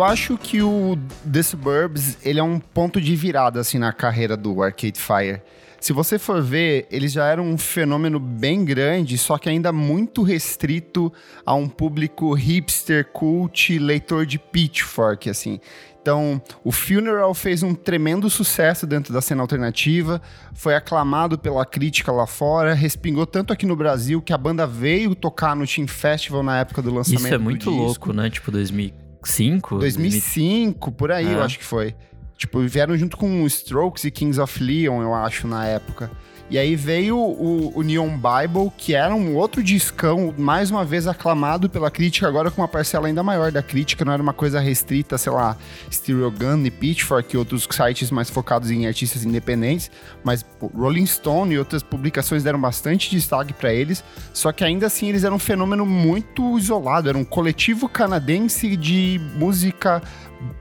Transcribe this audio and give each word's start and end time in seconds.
Eu 0.00 0.04
acho 0.04 0.38
que 0.38 0.62
o 0.62 0.98
The 1.30 1.42
Suburbs, 1.42 2.16
ele 2.24 2.40
é 2.40 2.42
um 2.42 2.58
ponto 2.58 2.98
de 2.98 3.14
virada, 3.14 3.60
assim, 3.60 3.76
na 3.76 3.92
carreira 3.92 4.34
do 4.34 4.62
Arcade 4.62 4.98
Fire. 4.98 5.42
Se 5.78 5.92
você 5.92 6.18
for 6.18 6.40
ver, 6.40 6.88
eles 6.90 7.12
já 7.12 7.26
eram 7.26 7.44
um 7.44 7.58
fenômeno 7.58 8.18
bem 8.18 8.64
grande, 8.64 9.18
só 9.18 9.36
que 9.36 9.46
ainda 9.46 9.70
muito 9.72 10.22
restrito 10.22 11.12
a 11.44 11.52
um 11.52 11.68
público 11.68 12.32
hipster, 12.32 13.12
cult, 13.12 13.78
leitor 13.78 14.24
de 14.24 14.38
Pitchfork, 14.38 15.28
assim. 15.28 15.60
Então, 16.00 16.40
o 16.64 16.72
Funeral 16.72 17.34
fez 17.34 17.62
um 17.62 17.74
tremendo 17.74 18.30
sucesso 18.30 18.86
dentro 18.86 19.12
da 19.12 19.20
cena 19.20 19.42
alternativa, 19.42 20.22
foi 20.54 20.74
aclamado 20.74 21.38
pela 21.38 21.66
crítica 21.66 22.10
lá 22.10 22.26
fora, 22.26 22.72
respingou 22.72 23.26
tanto 23.26 23.52
aqui 23.52 23.66
no 23.66 23.76
Brasil 23.76 24.22
que 24.22 24.32
a 24.32 24.38
banda 24.38 24.66
veio 24.66 25.14
tocar 25.14 25.54
no 25.54 25.66
Team 25.66 25.86
Festival 25.86 26.42
na 26.42 26.60
época 26.60 26.80
do 26.80 26.90
lançamento 26.90 27.26
Isso 27.26 27.34
é 27.34 27.38
muito 27.38 27.68
louco, 27.68 28.14
né? 28.14 28.30
Tipo, 28.30 28.50
2005? 29.22 29.78
2005, 29.78 30.92
por 30.92 31.10
aí, 31.12 31.26
É. 31.26 31.34
eu 31.34 31.42
acho 31.42 31.58
que 31.58 31.64
foi. 31.64 31.94
Tipo, 32.40 32.58
vieram 32.60 32.96
junto 32.96 33.18
com 33.18 33.46
Strokes 33.46 34.04
e 34.04 34.10
Kings 34.10 34.40
of 34.40 34.64
Leon, 34.64 35.02
eu 35.02 35.14
acho, 35.14 35.46
na 35.46 35.66
época. 35.66 36.10
E 36.48 36.58
aí 36.58 36.74
veio 36.74 37.16
o, 37.18 37.78
o 37.78 37.82
Neon 37.82 38.08
Bible, 38.16 38.72
que 38.78 38.94
era 38.94 39.14
um 39.14 39.36
outro 39.36 39.62
discão, 39.62 40.34
mais 40.36 40.70
uma 40.70 40.82
vez 40.82 41.06
aclamado 41.06 41.68
pela 41.68 41.90
crítica, 41.90 42.26
agora 42.26 42.50
com 42.50 42.62
uma 42.62 42.66
parcela 42.66 43.06
ainda 43.06 43.22
maior 43.22 43.52
da 43.52 43.62
crítica, 43.62 44.06
não 44.06 44.12
era 44.14 44.22
uma 44.22 44.32
coisa 44.32 44.58
restrita, 44.58 45.18
sei 45.18 45.30
lá, 45.30 45.54
Stereo 45.92 46.30
Gun 46.30 46.64
e 46.64 46.70
Pitchfork 46.70 47.32
e 47.32 47.38
outros 47.38 47.68
sites 47.70 48.10
mais 48.10 48.30
focados 48.30 48.70
em 48.70 48.86
artistas 48.86 49.22
independentes, 49.22 49.90
mas 50.24 50.42
pô, 50.42 50.68
Rolling 50.74 51.06
Stone 51.06 51.54
e 51.54 51.58
outras 51.58 51.82
publicações 51.82 52.42
deram 52.42 52.60
bastante 52.60 53.10
destaque 53.10 53.52
para 53.52 53.72
eles, 53.72 54.02
só 54.32 54.50
que 54.50 54.64
ainda 54.64 54.86
assim 54.86 55.10
eles 55.10 55.24
eram 55.24 55.36
um 55.36 55.38
fenômeno 55.38 55.84
muito 55.84 56.58
isolado, 56.58 57.08
era 57.08 57.18
um 57.18 57.24
coletivo 57.24 57.86
canadense 57.86 58.76
de 58.76 59.20
música 59.36 60.02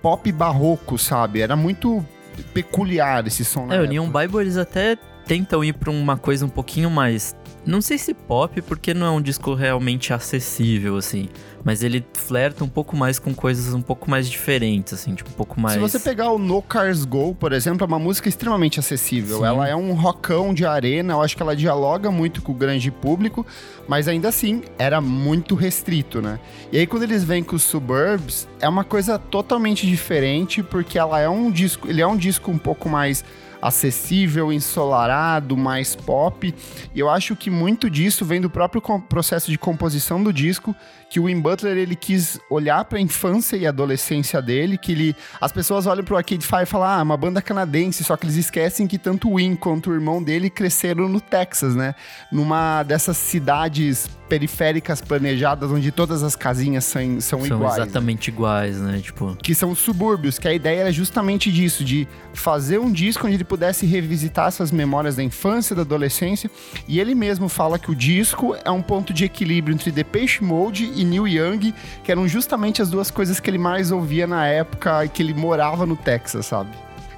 pop 0.02 0.32
barroco, 0.32 0.98
sabe? 0.98 1.42
Era 1.42 1.56
muito 1.56 2.06
peculiar 2.54 3.26
esse 3.28 3.44
som. 3.44 3.72
É, 3.72 3.82
o. 3.82 3.86
Neon 3.86 4.10
Bible 4.10 4.42
eles 4.42 4.58
até 4.58 4.98
tentam 5.26 5.64
ir 5.64 5.74
pra 5.74 5.92
uma 5.92 6.18
coisa 6.18 6.46
um 6.46 6.50
pouquinho 6.50 6.90
mais. 6.90 7.36
Não 7.70 7.82
sei 7.82 8.00
se 8.00 8.16
pop, 8.16 8.60
porque 8.64 8.96
não 8.96 9.06
é 9.06 9.12
um 9.12 9.22
disco 9.22 9.54
realmente 9.54 10.12
acessível, 10.12 10.98
assim. 10.98 11.30
Mas 11.64 11.84
ele 11.84 12.04
flerta 12.14 12.64
um 12.64 12.68
pouco 12.68 12.98
mais 12.98 13.20
com 13.20 13.32
coisas 13.32 13.76
um 13.76 13.82
pouco 13.82 14.10
mais 14.10 14.28
diferentes, 14.28 14.92
assim, 14.92 15.14
tipo, 15.14 15.30
um 15.30 15.34
pouco 15.34 15.62
mais. 15.62 15.76
Se 15.76 15.80
você 15.80 16.00
pegar 16.00 16.32
o 16.32 16.40
No 16.40 16.64
Cars 16.64 17.06
Go, 17.06 17.36
por 17.36 17.54
exemplo, 17.54 17.84
é 17.84 17.88
uma 17.88 18.00
música 18.00 18.28
extremamente 18.28 18.80
acessível. 18.80 19.38
Sim. 19.38 19.46
Ela 19.46 19.68
é 19.68 19.76
um 19.76 19.94
rockão 19.94 20.52
de 20.52 20.66
arena, 20.66 21.14
eu 21.14 21.22
acho 21.22 21.38
que 21.38 21.44
ela 21.44 21.56
dialoga 21.56 22.10
muito 22.10 22.42
com 22.42 22.54
o 22.54 22.56
grande 22.56 22.90
público, 22.90 23.46
mas 23.88 24.08
ainda 24.08 24.30
assim 24.30 24.64
era 24.80 25.00
muito 25.00 25.54
restrito, 25.54 26.24
né? 26.24 26.40
E 26.72 26.80
aí 26.80 26.88
quando 26.88 27.04
eles 27.04 27.24
vêm 27.24 27.44
com 27.44 27.56
os 27.56 27.62
Suburbs, 27.62 28.48
é 28.60 28.68
uma 28.68 28.84
coisa 28.84 29.20
totalmente 29.20 29.86
diferente, 29.86 30.64
porque 30.64 30.98
ela 30.98 31.20
é 31.20 31.30
um 31.30 31.52
disco, 31.52 31.88
ele 31.88 32.02
é 32.02 32.08
um 32.08 32.18
disco 32.18 32.50
um 32.50 32.58
pouco 32.58 32.90
mais 32.90 33.24
acessível, 33.62 34.52
ensolarado, 34.52 35.56
mais 35.58 35.96
pop. 35.96 36.54
E 36.94 37.00
eu 37.00 37.10
acho 37.10 37.36
que 37.36 37.50
muito 37.50 37.90
disso 37.90 38.26
vem 38.26 38.42
do 38.42 38.50
próprio 38.50 38.82
processo 39.02 39.52
de 39.52 39.58
composição 39.58 40.24
do 40.24 40.32
disco, 40.32 40.76
que 41.10 41.20
o 41.20 41.24
Wim 41.24 41.42
Butler 41.42 41.78
ele 41.78 41.96
quis 41.96 42.40
olhar 42.50 42.86
para 42.86 43.00
a 43.00 43.02
infância 43.02 43.58
e 43.58 43.66
adolescência 43.66 44.42
dele, 44.42 44.78
que 44.78 44.92
ele 44.92 45.16
as 45.42 45.52
pessoas 45.52 45.88
olham 45.88 46.04
pro 46.04 46.16
Arcade 46.16 46.46
Fire 46.46 46.64
e 46.64 46.66
falam: 46.66 46.88
"Ah, 46.88 47.02
uma 47.02 47.18
banda 47.18 47.42
canadense", 47.42 48.04
só 48.04 48.16
que 48.16 48.26
eles 48.26 48.36
esquecem 48.36 48.88
que 48.88 48.98
tanto 48.98 49.30
o 49.30 49.34
Wim 49.36 49.56
quanto 49.56 49.90
o 49.90 49.94
irmão 49.94 50.22
dele 50.22 50.50
cresceram 50.50 51.10
no 51.10 51.20
Texas, 51.20 51.76
né? 51.76 51.96
Numa 52.32 52.84
dessas 52.84 53.18
cidades 53.18 54.08
periféricas 54.30 55.02
planejadas 55.02 55.72
onde 55.72 55.92
todas 55.92 56.22
as 56.22 56.36
casinhas 56.36 56.86
são, 56.86 57.20
são, 57.20 57.40
são 57.40 57.46
iguais. 57.46 57.78
né? 57.78 57.84
exatamente 57.84 58.28
iguais, 58.28 58.80
né? 58.80 59.00
Tipo. 59.00 59.36
que 59.42 59.56
são 59.56 59.72
os 59.72 59.80
subúrbios, 59.80 60.38
que 60.38 60.48
a 60.48 60.54
ideia 60.54 60.82
era 60.82 60.92
justamente 60.92 61.52
disso, 61.52 61.84
de 61.84 62.08
fazer 62.34 62.78
um 62.78 62.92
disco 62.92 63.26
onde 63.26 63.36
ele 63.36 63.44
pudesse 63.50 63.86
revisitar 63.86 64.48
essas 64.48 64.72
memórias 64.72 65.16
da 65.16 65.24
infância, 65.24 65.76
da 65.76 65.82
adolescência, 65.82 66.50
e 66.88 67.00
ele 67.00 67.16
mesmo 67.16 67.50
fala 67.50 67.80
que 67.80 67.90
o 67.92 67.96
disco 67.96 68.56
é 68.64 68.70
um 68.72 68.82
ponto 68.82 69.12
de 69.12 69.26
equilíbrio 69.26 69.74
entre 69.74 69.92
Depeche 69.92 70.44
Mode 70.44 70.90
e 70.96 71.04
Neil 71.04 71.28
Young, 71.28 71.74
que 72.04 72.12
eram 72.12 72.28
justamente 72.28 72.82
as 72.82 72.90
duas 72.90 73.10
coisas 73.12 73.40
que 73.40 73.50
ele 73.50 73.58
mais 73.58 73.92
ouvia 73.92 74.28
na 74.28 74.46
época 74.46 75.04
e 75.04 75.10
que 75.10 75.22
ele 75.24 75.34
morava 75.34 75.86
no 75.86 75.96
Texas, 75.98 76.46
sabe? 76.46 76.70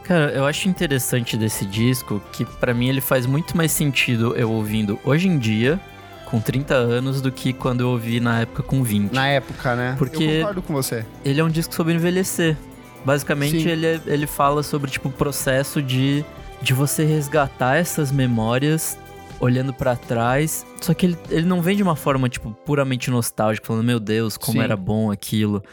Cara, 0.04 0.32
eu 0.32 0.46
acho 0.46 0.68
interessante 0.68 1.38
desse 1.38 1.66
disco 1.66 2.22
que 2.32 2.44
pra 2.46 2.74
mim 2.74 2.88
ele 2.90 3.02
faz 3.02 3.26
muito 3.26 3.56
mais 3.56 3.72
sentido 3.72 4.34
eu 4.36 4.50
ouvindo 4.52 4.98
hoje 5.04 5.28
em 5.28 5.38
dia, 5.38 5.80
com 6.26 6.40
30 6.40 6.74
anos, 6.74 7.20
do 7.22 7.30
que 7.32 7.52
quando 7.52 7.82
eu 7.82 7.90
ouvi 7.90 8.20
na 8.22 8.40
época 8.40 8.64
com 8.64 8.82
20. 8.84 9.12
Na 9.12 9.28
época, 9.28 9.76
né? 9.76 9.96
Porque- 9.98 10.24
Eu 10.24 10.38
concordo 10.40 10.62
com 10.62 10.74
você. 10.74 11.06
Ele 11.26 11.42
é 11.42 11.44
um 11.44 11.50
disco 11.50 11.76
sobre 11.76 11.94
envelhecer. 11.94 12.56
Basicamente, 13.06 13.62
Sim. 13.64 13.70
ele, 13.70 13.86
é- 13.88 14.02
ele 14.06 14.28
fala 14.28 14.62
sobre, 14.64 14.90
tipo, 14.92 15.10
o 15.10 15.12
processo 15.12 15.82
de, 15.82 16.24
de 16.62 16.74
você 16.74 17.04
resgatar 17.04 17.78
essas 17.78 18.12
memórias 18.12 18.98
olhando 19.40 19.74
pra 19.74 19.96
trás. 19.96 20.66
Só 20.82 20.94
que 20.94 21.08
ele, 21.08 21.18
ele 21.30 21.46
não 21.48 21.62
vem 21.62 21.76
de 21.76 21.82
uma 21.84 21.96
forma, 21.96 22.30
tipo, 22.30 22.52
puramente 22.66 23.10
nostálgica, 23.10 23.66
falando, 23.66 23.84
meu 23.86 24.00
Deus, 24.00 24.38
como 24.38 24.60
Sim. 24.60 24.64
era 24.64 24.78
bom 24.78 25.10
aquilo. 25.12 25.64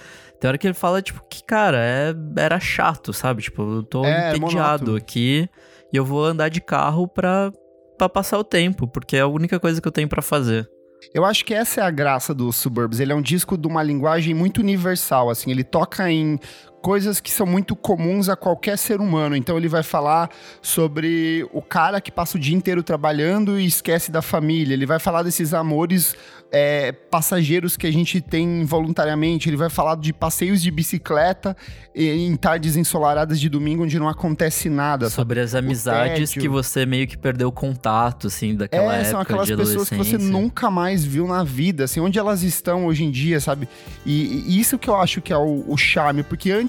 Tem 0.40 0.48
hora 0.48 0.56
que 0.56 0.66
ele 0.66 0.74
fala, 0.74 1.02
tipo, 1.02 1.22
que, 1.28 1.42
cara, 1.44 1.78
é, 1.78 2.14
era 2.36 2.58
chato, 2.60 3.12
sabe? 3.12 3.42
Tipo, 3.42 3.62
eu 3.76 3.82
tô 3.82 4.04
É, 4.04 4.30
entediado 4.36 4.40
monótono. 4.86 4.96
aqui 4.96 5.48
e 5.92 5.96
eu 5.96 6.04
vou 6.04 6.24
andar 6.24 6.48
de 6.48 6.60
carro 6.60 7.06
pra, 7.08 7.52
pra 7.98 8.08
passar 8.08 8.38
o 8.38 8.44
tempo, 8.44 8.86
porque 8.86 9.16
é 9.16 9.20
a 9.20 9.26
única 9.26 9.58
coisa 9.60 9.80
que 9.82 9.88
eu 9.88 9.92
tenho 9.92 10.08
pra 10.08 10.22
fazer. 10.22 10.66
Eu 11.14 11.24
acho 11.24 11.44
que 11.44 11.52
essa 11.54 11.80
é 11.80 11.84
a 11.84 11.90
graça 11.90 12.32
do 12.34 12.52
Suburbs. 12.52 13.00
Ele 13.00 13.12
é 13.12 13.14
um 13.14 13.22
disco 13.22 13.56
de 13.58 13.66
uma 13.68 13.82
linguagem 13.82 14.32
muito 14.34 14.60
universal, 14.60 15.28
assim. 15.30 15.50
Ele 15.50 15.62
toca 15.64 16.10
em 16.10 16.38
coisas 16.80 17.20
que 17.20 17.30
são 17.30 17.46
muito 17.46 17.74
comuns 17.74 18.28
a 18.28 18.36
qualquer 18.36 18.78
ser 18.78 19.00
humano. 19.00 19.36
Então 19.36 19.56
ele 19.56 19.68
vai 19.68 19.82
falar 19.82 20.30
sobre 20.62 21.46
o 21.52 21.60
cara 21.60 22.00
que 22.00 22.10
passa 22.10 22.36
o 22.36 22.40
dia 22.40 22.56
inteiro 22.56 22.82
trabalhando 22.82 23.58
e 23.58 23.66
esquece 23.66 24.10
da 24.10 24.22
família. 24.22 24.74
Ele 24.74 24.86
vai 24.86 24.98
falar 24.98 25.22
desses 25.22 25.52
amores 25.52 26.14
é, 26.50 26.92
passageiros 26.92 27.76
que 27.76 27.86
a 27.86 27.92
gente 27.92 28.20
tem 28.20 28.64
voluntariamente. 28.64 29.48
Ele 29.48 29.56
vai 29.56 29.68
falar 29.68 29.96
de 29.96 30.12
passeios 30.12 30.62
de 30.62 30.70
bicicleta 30.70 31.56
em 31.94 32.34
tardes 32.36 32.76
ensolaradas 32.76 33.40
de 33.40 33.48
domingo 33.48 33.82
onde 33.82 33.98
não 33.98 34.08
acontece 34.08 34.70
nada. 34.70 35.10
Sobre 35.10 35.40
as 35.40 35.54
amizades 35.54 36.32
que 36.32 36.48
você 36.48 36.86
meio 36.86 37.06
que 37.06 37.18
perdeu 37.18 37.50
contato, 37.50 38.28
assim, 38.28 38.54
daquela 38.54 38.94
É, 38.94 39.00
época 39.00 39.10
são 39.10 39.20
aquelas 39.20 39.46
de 39.48 39.56
pessoas 39.56 39.88
que 39.88 39.96
você 39.96 40.16
nunca 40.16 40.70
mais 40.70 41.04
viu 41.04 41.26
na 41.26 41.42
vida, 41.42 41.84
assim, 41.84 42.00
onde 42.00 42.18
elas 42.18 42.42
estão 42.42 42.86
hoje 42.86 43.04
em 43.04 43.10
dia, 43.10 43.40
sabe? 43.40 43.68
E, 44.06 44.44
e 44.46 44.60
isso 44.60 44.78
que 44.78 44.88
eu 44.88 44.96
acho 44.96 45.20
que 45.20 45.32
é 45.32 45.36
o, 45.36 45.64
o 45.66 45.76
charme, 45.76 46.22
porque 46.22 46.52
antes 46.52 46.67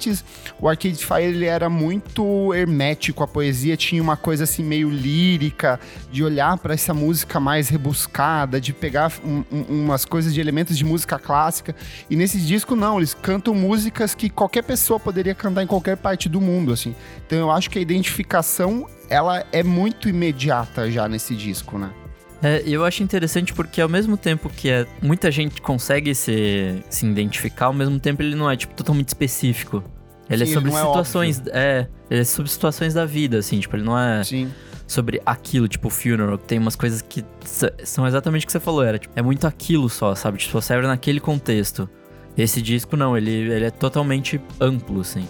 o 0.59 0.67
Arcade 0.67 1.03
Fire 1.05 1.23
ele 1.23 1.45
era 1.45 1.69
muito 1.69 2.53
hermético, 2.53 3.23
a 3.23 3.27
poesia 3.27 3.75
tinha 3.75 4.01
uma 4.01 4.15
coisa 4.15 4.43
assim 4.45 4.63
meio 4.63 4.89
lírica, 4.89 5.79
de 6.11 6.23
olhar 6.23 6.57
pra 6.57 6.73
essa 6.73 6.93
música 6.93 7.39
mais 7.39 7.69
rebuscada, 7.69 8.59
de 8.61 8.71
pegar 8.73 9.11
um- 9.23 9.43
um- 9.51 9.83
umas 9.83 10.05
coisas 10.05 10.33
de 10.33 10.39
elementos 10.39 10.77
de 10.77 10.85
música 10.85 11.17
clássica. 11.19 11.75
E 12.09 12.15
nesse 12.15 12.39
disco 12.39 12.75
não, 12.75 12.97
eles 12.97 13.13
cantam 13.13 13.53
músicas 13.53 14.13
que 14.15 14.29
qualquer 14.29 14.63
pessoa 14.63 14.99
poderia 14.99 15.35
cantar 15.35 15.63
em 15.63 15.67
qualquer 15.67 15.97
parte 15.97 16.29
do 16.29 16.39
mundo, 16.39 16.71
assim. 16.73 16.95
Então 17.25 17.37
eu 17.37 17.51
acho 17.51 17.69
que 17.69 17.79
a 17.79 17.81
identificação 17.81 18.87
ela 19.09 19.43
é 19.51 19.63
muito 19.63 20.07
imediata 20.07 20.89
já 20.91 21.07
nesse 21.07 21.35
disco, 21.35 21.77
né? 21.77 21.89
É, 22.41 22.63
eu 22.65 22.85
acho 22.85 23.03
interessante 23.03 23.53
porque 23.53 23.81
ao 23.81 23.89
mesmo 23.89 24.15
tempo 24.15 24.49
que 24.49 24.69
é, 24.69 24.87
muita 25.01 25.29
gente 25.29 25.61
consegue 25.61 26.15
se, 26.15 26.81
se 26.89 27.05
identificar, 27.05 27.65
ao 27.65 27.73
mesmo 27.73 27.99
tempo 27.99 28.21
ele 28.21 28.35
não 28.35 28.49
é, 28.49 28.55
tipo, 28.55 28.73
totalmente 28.73 29.09
específico. 29.09 29.83
Ele 30.29 30.45
Sim, 30.45 30.51
é 30.51 30.53
sobre 30.53 30.69
ele 30.69 30.77
não 30.77 30.83
é 30.83 30.87
situações. 30.87 31.41
É, 31.47 31.87
ele 32.09 32.21
é 32.21 32.23
sobre 32.23 32.49
situações 32.49 32.93
da 32.93 33.05
vida, 33.05 33.39
assim, 33.39 33.59
tipo, 33.59 33.75
ele 33.75 33.83
não 33.83 33.97
é 33.97 34.23
Sim. 34.23 34.49
sobre 34.87 35.21
aquilo, 35.25 35.67
tipo, 35.67 35.87
o 35.87 35.91
funeral, 35.91 36.37
tem 36.37 36.59
umas 36.59 36.75
coisas 36.75 37.01
que 37.01 37.25
são 37.83 38.07
exatamente 38.07 38.43
o 38.43 38.45
que 38.45 38.51
você 38.51 38.59
falou, 38.59 38.83
era, 38.83 38.97
tipo, 38.97 39.13
é 39.17 39.21
muito 39.21 39.45
aquilo 39.45 39.89
só, 39.89 40.15
sabe? 40.15 40.37
Tipo, 40.37 40.53
só 40.53 40.61
serve 40.61 40.87
naquele 40.87 41.19
contexto. 41.19 41.89
Esse 42.37 42.61
disco 42.61 42.95
não, 42.95 43.17
ele, 43.17 43.31
ele 43.31 43.65
é 43.65 43.71
totalmente 43.71 44.39
amplo, 44.61 45.01
assim. 45.01 45.27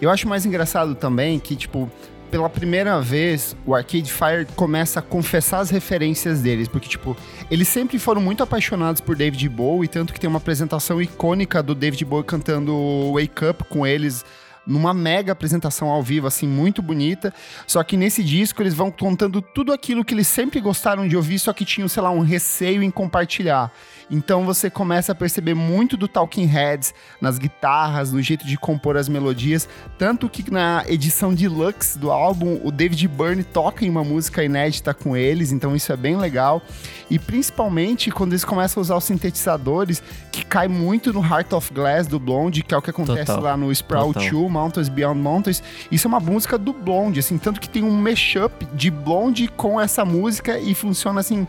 Eu 0.00 0.10
acho 0.10 0.28
mais 0.28 0.44
engraçado 0.44 0.94
também 0.94 1.38
que, 1.38 1.56
tipo, 1.56 1.90
pela 2.34 2.50
primeira 2.50 3.00
vez, 3.00 3.56
o 3.64 3.76
Arcade 3.76 4.12
Fire 4.12 4.44
começa 4.56 4.98
a 4.98 5.02
confessar 5.02 5.60
as 5.60 5.70
referências 5.70 6.42
deles, 6.42 6.66
porque, 6.66 6.88
tipo, 6.88 7.16
eles 7.48 7.68
sempre 7.68 7.96
foram 7.96 8.20
muito 8.20 8.42
apaixonados 8.42 9.00
por 9.00 9.14
David 9.14 9.48
Bowie, 9.48 9.86
tanto 9.86 10.12
que 10.12 10.18
tem 10.18 10.28
uma 10.28 10.38
apresentação 10.38 11.00
icônica 11.00 11.62
do 11.62 11.76
David 11.76 12.04
Bowie 12.04 12.24
cantando 12.24 13.12
Wake 13.12 13.44
Up 13.44 13.62
com 13.70 13.86
eles 13.86 14.24
numa 14.66 14.94
mega 14.94 15.32
apresentação 15.32 15.88
ao 15.88 16.02
vivo, 16.02 16.26
assim, 16.26 16.48
muito 16.48 16.82
bonita. 16.82 17.32
Só 17.66 17.82
que 17.82 17.96
nesse 17.96 18.22
disco 18.24 18.62
eles 18.62 18.74
vão 18.74 18.90
contando 18.90 19.40
tudo 19.40 19.72
aquilo 19.72 20.04
que 20.04 20.14
eles 20.14 20.26
sempre 20.26 20.60
gostaram 20.60 21.06
de 21.06 21.16
ouvir, 21.16 21.38
só 21.38 21.52
que 21.52 21.64
tinham, 21.64 21.86
sei 21.86 22.02
lá, 22.02 22.10
um 22.10 22.20
receio 22.20 22.82
em 22.82 22.90
compartilhar. 22.90 23.70
Então 24.10 24.44
você 24.44 24.68
começa 24.68 25.12
a 25.12 25.14
perceber 25.14 25.54
muito 25.54 25.96
do 25.96 26.06
Talking 26.06 26.46
Heads 26.46 26.94
nas 27.20 27.38
guitarras, 27.38 28.12
no 28.12 28.20
jeito 28.20 28.46
de 28.46 28.56
compor 28.56 28.96
as 28.96 29.08
melodias. 29.08 29.68
Tanto 29.98 30.28
que 30.28 30.50
na 30.50 30.84
edição 30.86 31.34
deluxe 31.34 31.98
do 31.98 32.10
álbum, 32.10 32.60
o 32.62 32.70
David 32.70 33.06
Byrne 33.08 33.44
toca 33.44 33.84
em 33.84 33.90
uma 33.90 34.04
música 34.04 34.42
inédita 34.42 34.92
com 34.92 35.16
eles, 35.16 35.52
então 35.52 35.74
isso 35.74 35.92
é 35.92 35.96
bem 35.96 36.16
legal. 36.16 36.62
E 37.10 37.18
principalmente 37.18 38.10
quando 38.10 38.32
eles 38.32 38.44
começam 38.44 38.80
a 38.80 38.82
usar 38.82 38.96
os 38.96 39.04
sintetizadores, 39.04 40.02
que 40.30 40.44
cai 40.44 40.68
muito 40.68 41.12
no 41.12 41.24
Heart 41.24 41.52
of 41.52 41.72
Glass 41.72 42.06
do 42.06 42.18
Blonde, 42.18 42.62
que 42.62 42.74
é 42.74 42.78
o 42.78 42.82
que 42.82 42.90
acontece 42.90 43.26
Total. 43.26 43.42
lá 43.42 43.56
no 43.56 43.70
Sprout 43.72 44.30
2, 44.30 44.50
Mountains 44.50 44.88
Beyond 44.88 45.20
Mountains. 45.20 45.62
Isso 45.90 46.06
é 46.06 46.08
uma 46.08 46.20
música 46.20 46.58
do 46.58 46.72
Blonde, 46.72 47.20
assim, 47.20 47.38
tanto 47.38 47.60
que 47.60 47.68
tem 47.68 47.82
um 47.82 47.90
mashup 47.90 48.66
de 48.74 48.90
Blonde 48.90 49.48
com 49.48 49.80
essa 49.80 50.04
música 50.04 50.58
e 50.58 50.74
funciona 50.74 51.20
assim 51.20 51.46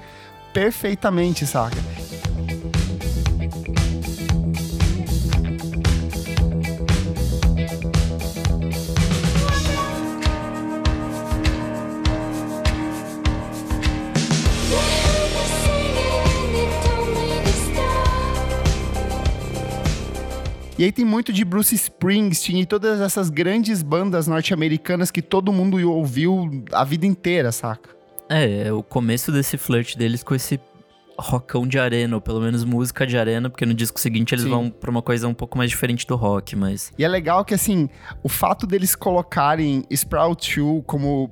perfeitamente, 0.54 1.46
saca? 1.46 1.76
E 20.78 20.84
aí 20.84 20.92
tem 20.92 21.06
muito 21.06 21.32
de 21.32 21.46
Bruce 21.46 21.74
Springsteen 21.74 22.62
e 22.62 22.66
todas 22.66 23.00
essas 23.00 23.30
grandes 23.30 23.82
bandas 23.82 24.28
norte-americanas 24.28 25.10
que 25.10 25.22
todo 25.22 25.54
mundo 25.54 25.78
ouviu 25.90 26.66
a 26.74 26.84
vida 26.84 27.06
inteira, 27.06 27.50
saca? 27.54 27.92
É, 28.28 28.68
é 28.68 28.74
o 28.74 28.84
começo 28.84 29.32
desse 29.32 29.58
flirt 29.58 29.96
deles 29.96 30.22
com 30.22 30.36
esse 30.36 30.60
rockão 31.18 31.66
de 31.66 31.80
arena, 31.80 32.16
ou 32.16 32.22
pelo 32.22 32.42
menos 32.42 32.66
música 32.66 33.08
de 33.08 33.18
arena, 33.18 33.50
porque 33.50 33.66
no 33.66 33.74
disco 33.74 33.98
seguinte 33.98 34.36
eles 34.36 34.44
Sim. 34.44 34.50
vão 34.50 34.70
pra 34.70 34.92
uma 34.92 35.02
coisa 35.02 35.30
um 35.30 35.34
pouco 35.34 35.58
mais 35.58 35.70
diferente 35.70 36.06
do 36.06 36.18
rock, 36.18 36.58
mas... 36.58 36.92
E 36.98 37.06
é 37.06 37.08
legal 37.08 37.46
que, 37.46 37.54
assim, 37.54 37.90
o 38.22 38.28
fato 38.28 38.68
deles 38.68 38.96
colocarem 38.96 39.86
Sprout 39.90 40.60
2 40.60 40.84
como 40.86 41.32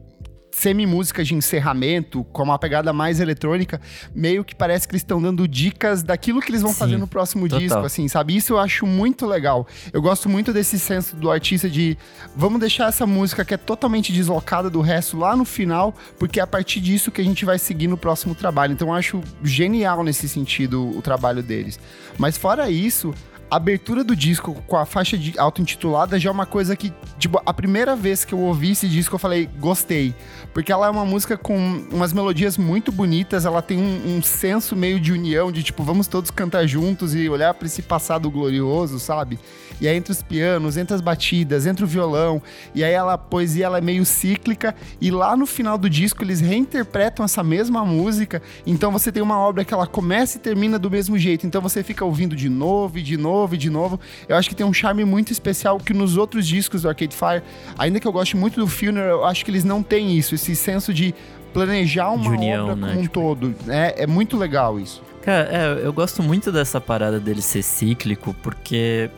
semi-música 0.53 1.23
de 1.23 1.33
encerramento, 1.33 2.23
com 2.25 2.43
uma 2.43 2.59
pegada 2.59 2.93
mais 2.93 3.19
eletrônica, 3.19 3.81
meio 4.13 4.45
que 4.45 4.53
parece 4.53 4.87
que 4.87 4.93
eles 4.93 5.01
estão 5.01 5.19
dando 5.19 5.47
dicas 5.47 6.03
daquilo 6.03 6.39
que 6.39 6.51
eles 6.51 6.61
vão 6.61 6.71
Sim, 6.71 6.77
fazer 6.77 6.97
no 6.97 7.07
próximo 7.07 7.47
total. 7.47 7.59
disco, 7.59 7.79
assim, 7.79 8.07
sabe? 8.07 8.35
Isso 8.35 8.53
eu 8.53 8.59
acho 8.59 8.85
muito 8.85 9.25
legal. 9.25 9.67
Eu 9.91 10.01
gosto 10.01 10.29
muito 10.29 10.53
desse 10.53 10.77
senso 10.77 11.15
do 11.15 11.31
artista 11.31 11.67
de 11.67 11.97
vamos 12.35 12.59
deixar 12.59 12.87
essa 12.87 13.05
música 13.05 13.43
que 13.43 13.53
é 13.53 13.57
totalmente 13.57 14.13
deslocada 14.13 14.69
do 14.69 14.79
resto 14.79 15.17
lá 15.17 15.35
no 15.35 15.43
final, 15.43 15.93
porque 16.19 16.39
é 16.39 16.43
a 16.43 16.47
partir 16.47 16.79
disso 16.79 17.11
que 17.11 17.19
a 17.19 17.23
gente 17.23 17.43
vai 17.45 17.57
seguir 17.57 17.87
no 17.87 17.97
próximo 17.97 18.35
trabalho. 18.35 18.73
Então 18.73 18.89
eu 18.89 18.93
acho 18.93 19.21
genial 19.43 20.03
nesse 20.03 20.29
sentido 20.29 20.95
o 20.95 21.01
trabalho 21.01 21.41
deles. 21.41 21.79
Mas 22.17 22.37
fora 22.37 22.69
isso, 22.69 23.13
abertura 23.55 24.03
do 24.03 24.15
disco 24.15 24.53
com 24.65 24.77
a 24.77 24.85
faixa 24.85 25.17
de 25.17 25.37
auto-intitulada 25.37 26.19
já 26.19 26.29
é 26.29 26.31
uma 26.31 26.45
coisa 26.45 26.75
que, 26.75 26.91
tipo, 27.19 27.41
a 27.45 27.53
primeira 27.53 27.95
vez 27.95 28.25
que 28.25 28.33
eu 28.33 28.39
ouvi 28.39 28.71
esse 28.71 28.87
disco 28.87 29.15
eu 29.15 29.19
falei, 29.19 29.47
gostei. 29.59 30.15
Porque 30.53 30.71
ela 30.71 30.87
é 30.87 30.89
uma 30.89 31.05
música 31.05 31.37
com 31.37 31.55
umas 31.91 32.13
melodias 32.13 32.57
muito 32.57 32.91
bonitas, 32.91 33.45
ela 33.45 33.61
tem 33.61 33.77
um, 33.77 34.17
um 34.17 34.21
senso 34.23 34.75
meio 34.75 34.99
de 34.99 35.11
união, 35.11 35.51
de 35.51 35.63
tipo, 35.63 35.83
vamos 35.83 36.07
todos 36.07 36.31
cantar 36.31 36.65
juntos 36.67 37.13
e 37.15 37.29
olhar 37.29 37.53
para 37.53 37.67
esse 37.67 37.81
passado 37.81 38.29
glorioso, 38.29 38.99
sabe? 38.99 39.39
E 39.79 39.87
aí 39.87 39.95
entre 39.97 40.11
os 40.11 40.21
pianos, 40.21 40.77
entre 40.77 40.95
as 40.95 41.01
batidas, 41.01 41.65
entre 41.65 41.83
o 41.83 41.87
violão, 41.87 42.41
e 42.73 42.83
aí 42.83 42.93
ela, 42.93 43.13
a 43.13 43.17
poesia 43.17 43.65
ela 43.65 43.77
é 43.77 43.81
meio 43.81 44.05
cíclica, 44.05 44.75
e 45.01 45.11
lá 45.11 45.35
no 45.35 45.45
final 45.45 45.77
do 45.77 45.89
disco 45.89 46.23
eles 46.23 46.39
reinterpretam 46.39 47.25
essa 47.25 47.43
mesma 47.43 47.85
música, 47.85 48.41
então 48.65 48.91
você 48.91 49.11
tem 49.11 49.21
uma 49.21 49.37
obra 49.37 49.65
que 49.65 49.73
ela 49.73 49.87
começa 49.87 50.37
e 50.37 50.39
termina 50.41 50.79
do 50.79 50.89
mesmo 50.89 51.17
jeito, 51.17 51.45
então 51.45 51.61
você 51.61 51.83
fica 51.83 52.05
ouvindo 52.05 52.35
de 52.35 52.49
novo 52.49 52.97
e 52.97 53.03
de 53.03 53.17
novo 53.17 53.42
e 53.51 53.57
de 53.57 53.69
novo. 53.69 53.99
Eu 54.27 54.35
acho 54.35 54.49
que 54.49 54.55
tem 54.55 54.65
um 54.65 54.73
charme 54.73 55.03
muito 55.05 55.31
especial 55.31 55.77
que 55.77 55.93
nos 55.93 56.17
outros 56.17 56.47
discos 56.47 56.83
do 56.83 56.89
Arcade 56.89 57.15
Fire, 57.15 57.43
ainda 57.77 57.99
que 57.99 58.07
eu 58.07 58.11
goste 58.11 58.37
muito 58.37 58.59
do 58.59 58.67
Funeral, 58.67 59.19
eu 59.19 59.25
acho 59.25 59.43
que 59.43 59.51
eles 59.51 59.63
não 59.63 59.83
têm 59.83 60.17
isso 60.17 60.35
esse 60.35 60.55
senso 60.55 60.93
de 60.93 61.13
planejar 61.53 62.09
uma 62.11 62.31
união, 62.31 62.63
obra 62.63 62.75
né? 62.75 62.87
como 62.87 62.99
um 62.99 63.03
tipo... 63.03 63.13
todo. 63.13 63.55
É, 63.67 64.03
é 64.03 64.07
muito 64.07 64.37
legal 64.37 64.79
isso. 64.79 65.01
Cara, 65.21 65.49
é, 65.51 65.85
eu 65.85 65.93
gosto 65.93 66.21
muito 66.21 66.51
dessa 66.51 66.81
parada 66.81 67.19
dele 67.19 67.41
ser 67.41 67.63
cíclico, 67.63 68.35
porque 68.41 69.09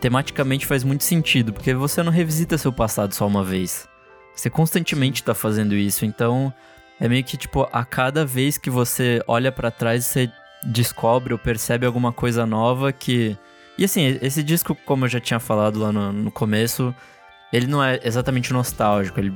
tematicamente 0.00 0.66
faz 0.66 0.84
muito 0.84 1.04
sentido, 1.04 1.52
porque 1.52 1.74
você 1.74 2.02
não 2.02 2.12
revisita 2.12 2.58
seu 2.58 2.72
passado 2.72 3.14
só 3.14 3.26
uma 3.26 3.42
vez. 3.42 3.88
Você 4.34 4.48
constantemente 4.48 5.22
tá 5.22 5.34
fazendo 5.34 5.74
isso, 5.74 6.04
então 6.04 6.52
é 7.00 7.08
meio 7.08 7.24
que 7.24 7.36
tipo, 7.36 7.68
a 7.72 7.84
cada 7.84 8.24
vez 8.24 8.56
que 8.56 8.70
você 8.70 9.22
olha 9.26 9.50
para 9.50 9.70
trás, 9.70 10.06
você 10.06 10.30
descobre 10.64 11.32
ou 11.32 11.38
percebe 11.38 11.86
alguma 11.86 12.12
coisa 12.12 12.46
nova 12.46 12.92
que. 12.92 13.36
E 13.82 13.84
assim, 13.84 14.16
esse 14.22 14.44
disco, 14.44 14.76
como 14.86 15.06
eu 15.06 15.08
já 15.08 15.18
tinha 15.18 15.40
falado 15.40 15.80
lá 15.80 15.90
no, 15.90 16.12
no 16.12 16.30
começo, 16.30 16.94
ele 17.52 17.66
não 17.66 17.82
é 17.82 17.98
exatamente 18.04 18.52
nostálgico, 18.52 19.18
ele 19.18 19.34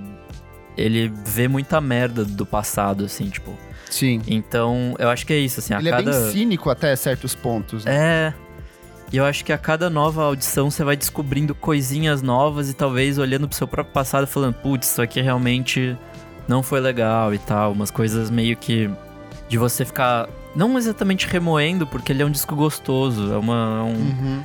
ele 0.76 1.12
vê 1.24 1.48
muita 1.48 1.80
merda 1.80 2.24
do 2.24 2.46
passado, 2.46 3.06
assim, 3.06 3.28
tipo. 3.28 3.58
Sim. 3.90 4.22
Então, 4.24 4.94
eu 5.00 5.08
acho 5.08 5.26
que 5.26 5.32
é 5.32 5.38
isso, 5.38 5.58
assim, 5.58 5.74
ele 5.74 5.88
a 5.88 5.96
cada... 5.96 6.10
é 6.12 6.20
bem 6.20 6.30
cínico 6.30 6.70
até 6.70 6.94
certos 6.94 7.34
pontos. 7.34 7.84
Né? 7.84 7.92
É. 7.92 8.34
E 9.12 9.16
eu 9.16 9.24
acho 9.24 9.44
que 9.44 9.52
a 9.52 9.58
cada 9.58 9.90
nova 9.90 10.22
audição 10.22 10.70
você 10.70 10.84
vai 10.84 10.96
descobrindo 10.96 11.52
coisinhas 11.52 12.22
novas 12.22 12.70
e 12.70 12.74
talvez 12.74 13.18
olhando 13.18 13.48
pro 13.48 13.58
seu 13.58 13.66
próprio 13.66 13.92
passado 13.92 14.28
falando, 14.28 14.54
putz, 14.54 14.92
isso 14.92 15.02
aqui 15.02 15.20
realmente 15.20 15.98
não 16.46 16.62
foi 16.62 16.78
legal 16.78 17.34
e 17.34 17.38
tal. 17.38 17.72
Umas 17.72 17.90
coisas 17.90 18.30
meio 18.30 18.56
que 18.56 18.88
de 19.48 19.58
você 19.58 19.84
ficar 19.84 20.28
não 20.56 20.76
exatamente 20.78 21.26
remoendo, 21.26 21.86
porque 21.86 22.10
ele 22.10 22.22
é 22.22 22.26
um 22.26 22.30
disco 22.30 22.56
gostoso, 22.56 23.32
é 23.32 23.36
uma 23.36 23.80
é 23.80 23.82
um, 23.82 23.94
uhum. 23.94 24.42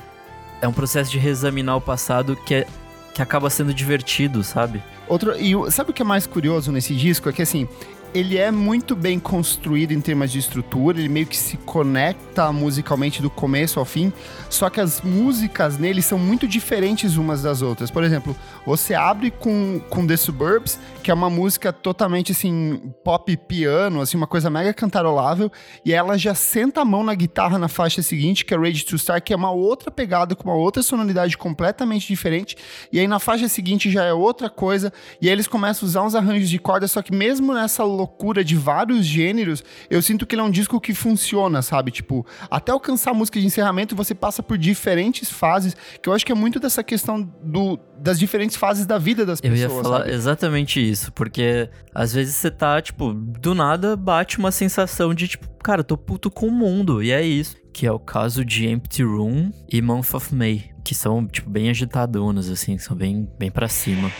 é 0.60 0.68
um 0.68 0.72
processo 0.72 1.10
de 1.10 1.18
reexaminar 1.18 1.76
o 1.76 1.80
passado 1.80 2.36
que 2.36 2.54
é 2.54 2.66
que 3.14 3.20
acaba 3.20 3.50
sendo 3.50 3.74
divertido, 3.74 4.42
sabe? 4.42 4.82
Outro, 5.06 5.34
e 5.36 5.52
sabe 5.70 5.90
o 5.90 5.92
que 5.92 6.00
é 6.00 6.04
mais 6.04 6.26
curioso 6.26 6.72
nesse 6.72 6.94
disco? 6.94 7.28
É 7.28 7.32
que 7.32 7.42
assim, 7.42 7.68
ele 8.14 8.36
é 8.36 8.50
muito 8.50 8.94
bem 8.94 9.18
construído 9.18 9.92
em 9.92 10.00
termos 10.00 10.30
de 10.30 10.38
estrutura, 10.38 10.98
ele 10.98 11.08
meio 11.08 11.26
que 11.26 11.36
se 11.36 11.56
conecta 11.56 12.52
musicalmente 12.52 13.22
do 13.22 13.30
começo 13.30 13.78
ao 13.78 13.84
fim, 13.84 14.12
só 14.50 14.68
que 14.68 14.80
as 14.80 15.00
músicas 15.00 15.78
nele 15.78 16.02
são 16.02 16.18
muito 16.18 16.46
diferentes 16.46 17.16
umas 17.16 17.42
das 17.42 17.62
outras. 17.62 17.90
Por 17.90 18.04
exemplo, 18.04 18.36
você 18.66 18.94
abre 18.94 19.30
com, 19.30 19.80
com 19.88 20.06
The 20.06 20.16
Suburbs, 20.16 20.78
que 21.02 21.10
é 21.10 21.14
uma 21.14 21.30
música 21.30 21.72
totalmente 21.72 22.32
assim, 22.32 22.92
pop 23.02 23.34
piano, 23.36 24.00
assim, 24.00 24.16
uma 24.16 24.26
coisa 24.26 24.50
mega 24.50 24.74
cantarolável, 24.74 25.50
e 25.84 25.92
ela 25.92 26.18
já 26.18 26.34
senta 26.34 26.82
a 26.82 26.84
mão 26.84 27.02
na 27.02 27.14
guitarra 27.14 27.58
na 27.58 27.68
faixa 27.68 28.02
seguinte, 28.02 28.44
que 28.44 28.52
é 28.52 28.58
Ready 28.58 28.84
to 28.84 28.96
Start, 28.96 29.24
que 29.24 29.32
é 29.32 29.36
uma 29.36 29.50
outra 29.50 29.90
pegada, 29.90 30.34
com 30.34 30.44
uma 30.44 30.56
outra 30.56 30.82
sonoridade 30.82 31.36
completamente 31.38 32.06
diferente, 32.06 32.56
e 32.92 33.00
aí 33.00 33.08
na 33.08 33.18
faixa 33.18 33.48
seguinte 33.48 33.90
já 33.90 34.04
é 34.04 34.12
outra 34.12 34.50
coisa, 34.50 34.92
e 35.20 35.28
aí 35.28 35.32
eles 35.32 35.48
começam 35.48 35.86
a 35.86 35.88
usar 35.88 36.02
uns 36.02 36.14
arranjos 36.14 36.50
de 36.50 36.58
corda, 36.58 36.86
só 36.86 37.00
que 37.00 37.14
mesmo 37.14 37.54
nessa 37.54 37.82
loucura 38.02 38.44
de 38.44 38.56
vários 38.56 39.06
gêneros, 39.06 39.64
eu 39.88 40.02
sinto 40.02 40.26
que 40.26 40.34
ele 40.34 40.42
é 40.42 40.44
um 40.44 40.50
disco 40.50 40.80
que 40.80 40.92
funciona, 40.92 41.62
sabe? 41.62 41.90
Tipo, 41.90 42.26
até 42.50 42.72
alcançar 42.72 43.12
a 43.12 43.14
música 43.14 43.40
de 43.40 43.46
encerramento, 43.46 43.94
você 43.94 44.14
passa 44.14 44.42
por 44.42 44.58
diferentes 44.58 45.30
fases, 45.30 45.76
que 46.02 46.08
eu 46.08 46.12
acho 46.12 46.26
que 46.26 46.32
é 46.32 46.34
muito 46.34 46.58
dessa 46.58 46.82
questão 46.82 47.22
do, 47.42 47.78
das 47.98 48.18
diferentes 48.18 48.56
fases 48.56 48.84
da 48.84 48.98
vida 48.98 49.24
das 49.24 49.40
pessoas. 49.40 49.60
Eu 49.60 49.76
ia 49.76 49.82
falar 49.82 49.98
sabe? 50.00 50.12
exatamente 50.12 50.90
isso, 50.90 51.12
porque 51.12 51.70
às 51.94 52.12
vezes 52.12 52.34
você 52.34 52.50
tá, 52.50 52.80
tipo, 52.82 53.12
do 53.12 53.54
nada 53.54 53.96
bate 53.96 54.38
uma 54.38 54.50
sensação 54.50 55.14
de, 55.14 55.28
tipo, 55.28 55.48
cara, 55.62 55.84
tô 55.84 55.96
puto 55.96 56.30
com 56.30 56.48
o 56.48 56.52
mundo, 56.52 57.02
e 57.02 57.12
é 57.12 57.22
isso. 57.24 57.56
Que 57.72 57.86
é 57.86 57.92
o 57.92 57.98
caso 57.98 58.44
de 58.44 58.68
Empty 58.68 59.02
Room 59.02 59.50
e 59.70 59.80
Month 59.80 60.12
of 60.14 60.34
May, 60.34 60.70
que 60.84 60.94
são, 60.94 61.26
tipo, 61.26 61.48
bem 61.48 61.70
agitadonas, 61.70 62.50
assim, 62.50 62.76
são 62.76 62.94
bem, 62.94 63.26
bem 63.38 63.50
pra 63.50 63.68
cima. 63.68 64.10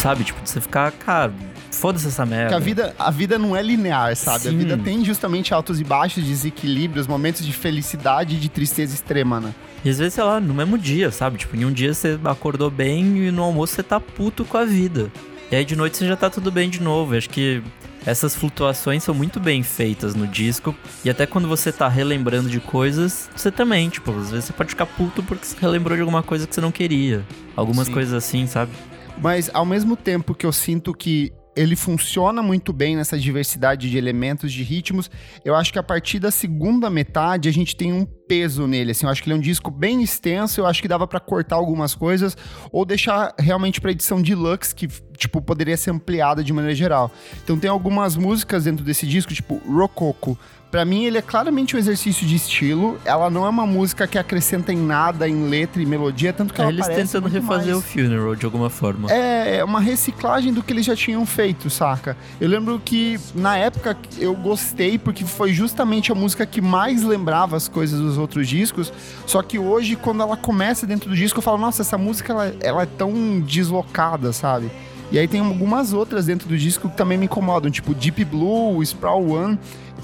Sabe? 0.00 0.24
Tipo, 0.24 0.40
você 0.44 0.60
ficar, 0.60 0.90
cara, 0.92 1.32
foda-se 1.70 2.08
essa 2.08 2.24
merda. 2.26 2.44
Porque 2.44 2.54
a 2.54 2.64
vida, 2.64 2.94
a 2.98 3.10
vida 3.10 3.38
não 3.38 3.54
é 3.54 3.62
linear, 3.62 4.14
sabe? 4.16 4.44
Sim. 4.44 4.48
A 4.48 4.52
vida 4.52 4.78
tem 4.78 5.04
justamente 5.04 5.52
altos 5.54 5.80
e 5.80 5.84
baixos, 5.84 6.24
desequilíbrios, 6.24 7.06
momentos 7.06 7.44
de 7.44 7.52
felicidade 7.52 8.36
e 8.36 8.38
de 8.38 8.48
tristeza 8.48 8.94
extrema, 8.94 9.40
né? 9.40 9.54
E 9.84 9.90
às 9.90 9.98
vezes, 9.98 10.14
sei 10.14 10.24
lá, 10.24 10.40
no 10.40 10.52
mesmo 10.52 10.76
dia, 10.76 11.10
sabe? 11.10 11.38
Tipo, 11.38 11.56
em 11.56 11.64
um 11.64 11.72
dia 11.72 11.94
você 11.94 12.18
acordou 12.24 12.70
bem 12.70 13.28
e 13.28 13.30
no 13.30 13.42
almoço 13.42 13.74
você 13.74 13.82
tá 13.82 14.00
puto 14.00 14.44
com 14.44 14.56
a 14.56 14.64
vida. 14.64 15.10
E 15.50 15.56
aí 15.56 15.64
de 15.64 15.74
noite 15.74 15.96
você 15.96 16.06
já 16.06 16.16
tá 16.16 16.28
tudo 16.30 16.50
bem 16.50 16.68
de 16.68 16.80
novo. 16.82 17.14
Eu 17.14 17.18
acho 17.18 17.30
que 17.30 17.62
essas 18.06 18.34
flutuações 18.34 19.02
são 19.02 19.14
muito 19.14 19.40
bem 19.40 19.62
feitas 19.62 20.14
no 20.14 20.26
disco. 20.26 20.74
E 21.04 21.10
até 21.10 21.26
quando 21.26 21.48
você 21.48 21.72
tá 21.72 21.88
relembrando 21.88 22.48
de 22.48 22.60
coisas, 22.60 23.28
você 23.34 23.50
também, 23.50 23.88
tipo, 23.88 24.10
às 24.12 24.30
vezes 24.30 24.46
você 24.46 24.52
pode 24.52 24.70
ficar 24.70 24.86
puto 24.86 25.22
porque 25.22 25.46
você 25.46 25.56
relembrou 25.58 25.96
de 25.96 26.02
alguma 26.02 26.22
coisa 26.22 26.46
que 26.46 26.54
você 26.54 26.60
não 26.60 26.70
queria. 26.70 27.24
Algumas 27.56 27.86
Sim. 27.86 27.92
coisas 27.92 28.14
assim, 28.14 28.46
sabe? 28.46 28.72
Mas 29.20 29.50
ao 29.52 29.66
mesmo 29.66 29.96
tempo 29.96 30.34
que 30.34 30.46
eu 30.46 30.52
sinto 30.52 30.94
que 30.94 31.32
ele 31.56 31.74
funciona 31.74 32.42
muito 32.42 32.72
bem 32.72 32.96
nessa 32.96 33.18
diversidade 33.18 33.90
de 33.90 33.98
elementos, 33.98 34.52
de 34.52 34.62
ritmos. 34.62 35.10
Eu 35.44 35.54
acho 35.54 35.72
que 35.72 35.78
a 35.78 35.82
partir 35.82 36.18
da 36.18 36.30
segunda 36.30 36.88
metade 36.88 37.48
a 37.48 37.52
gente 37.52 37.74
tem 37.74 37.92
um 37.92 38.04
peso 38.04 38.66
nele, 38.66 38.92
assim. 38.92 39.04
Eu 39.04 39.10
acho 39.10 39.22
que 39.22 39.28
ele 39.28 39.34
é 39.34 39.38
um 39.38 39.42
disco 39.42 39.70
bem 39.70 40.02
extenso, 40.02 40.60
eu 40.60 40.66
acho 40.66 40.80
que 40.80 40.88
dava 40.88 41.06
para 41.06 41.18
cortar 41.18 41.56
algumas 41.56 41.94
coisas 41.94 42.36
ou 42.70 42.84
deixar 42.84 43.34
realmente 43.38 43.80
para 43.80 43.90
edição 43.90 44.22
deluxe 44.22 44.74
que 44.74 44.86
tipo 45.16 45.42
poderia 45.42 45.76
ser 45.76 45.90
ampliada 45.90 46.42
de 46.42 46.52
maneira 46.52 46.74
geral. 46.74 47.10
Então 47.42 47.58
tem 47.58 47.68
algumas 47.68 48.16
músicas 48.16 48.64
dentro 48.64 48.84
desse 48.84 49.06
disco, 49.06 49.34
tipo 49.34 49.60
Rococo, 49.66 50.38
Pra 50.70 50.84
mim, 50.84 51.04
ele 51.04 51.18
é 51.18 51.22
claramente 51.22 51.74
um 51.74 51.78
exercício 51.78 52.24
de 52.24 52.36
estilo. 52.36 52.96
Ela 53.04 53.28
não 53.28 53.44
é 53.44 53.48
uma 53.48 53.66
música 53.66 54.06
que 54.06 54.16
acrescenta 54.16 54.72
em 54.72 54.76
nada 54.76 55.28
em 55.28 55.48
letra 55.48 55.82
e 55.82 55.86
melodia, 55.86 56.32
tanto 56.32 56.54
que 56.54 56.60
é 56.60 56.64
ela 56.64 56.72
eles 56.72 56.86
tentando 56.86 57.26
refazer 57.26 57.74
mais... 57.74 57.78
o 57.78 57.80
Funeral 57.82 58.36
de 58.36 58.44
alguma 58.44 58.70
forma. 58.70 59.10
É, 59.10 59.56
é 59.56 59.64
uma 59.64 59.80
reciclagem 59.80 60.52
do 60.52 60.62
que 60.62 60.72
eles 60.72 60.86
já 60.86 60.94
tinham 60.94 61.26
feito, 61.26 61.68
saca? 61.68 62.16
Eu 62.40 62.48
lembro 62.48 62.80
que 62.84 63.18
na 63.34 63.56
época 63.56 63.96
eu 64.16 64.32
gostei 64.34 64.96
porque 64.96 65.24
foi 65.24 65.52
justamente 65.52 66.12
a 66.12 66.14
música 66.14 66.46
que 66.46 66.60
mais 66.60 67.02
lembrava 67.02 67.56
as 67.56 67.66
coisas 67.66 67.98
dos 67.98 68.16
outros 68.16 68.46
discos. 68.46 68.92
Só 69.26 69.42
que 69.42 69.58
hoje, 69.58 69.96
quando 69.96 70.22
ela 70.22 70.36
começa 70.36 70.86
dentro 70.86 71.10
do 71.10 71.16
disco, 71.16 71.40
eu 71.40 71.42
falo, 71.42 71.58
nossa, 71.58 71.82
essa 71.82 71.98
música 71.98 72.32
ela, 72.32 72.54
ela 72.60 72.82
é 72.82 72.86
tão 72.86 73.40
deslocada, 73.40 74.32
sabe? 74.32 74.70
E 75.10 75.18
aí 75.18 75.26
tem 75.26 75.40
algumas 75.40 75.92
outras 75.92 76.26
dentro 76.26 76.48
do 76.48 76.56
disco 76.56 76.88
que 76.88 76.96
também 76.96 77.18
me 77.18 77.24
incomodam, 77.24 77.68
tipo 77.68 77.92
Deep 77.92 78.24
Blue, 78.26 78.80
Sprawl 78.84 79.28
One 79.28 79.58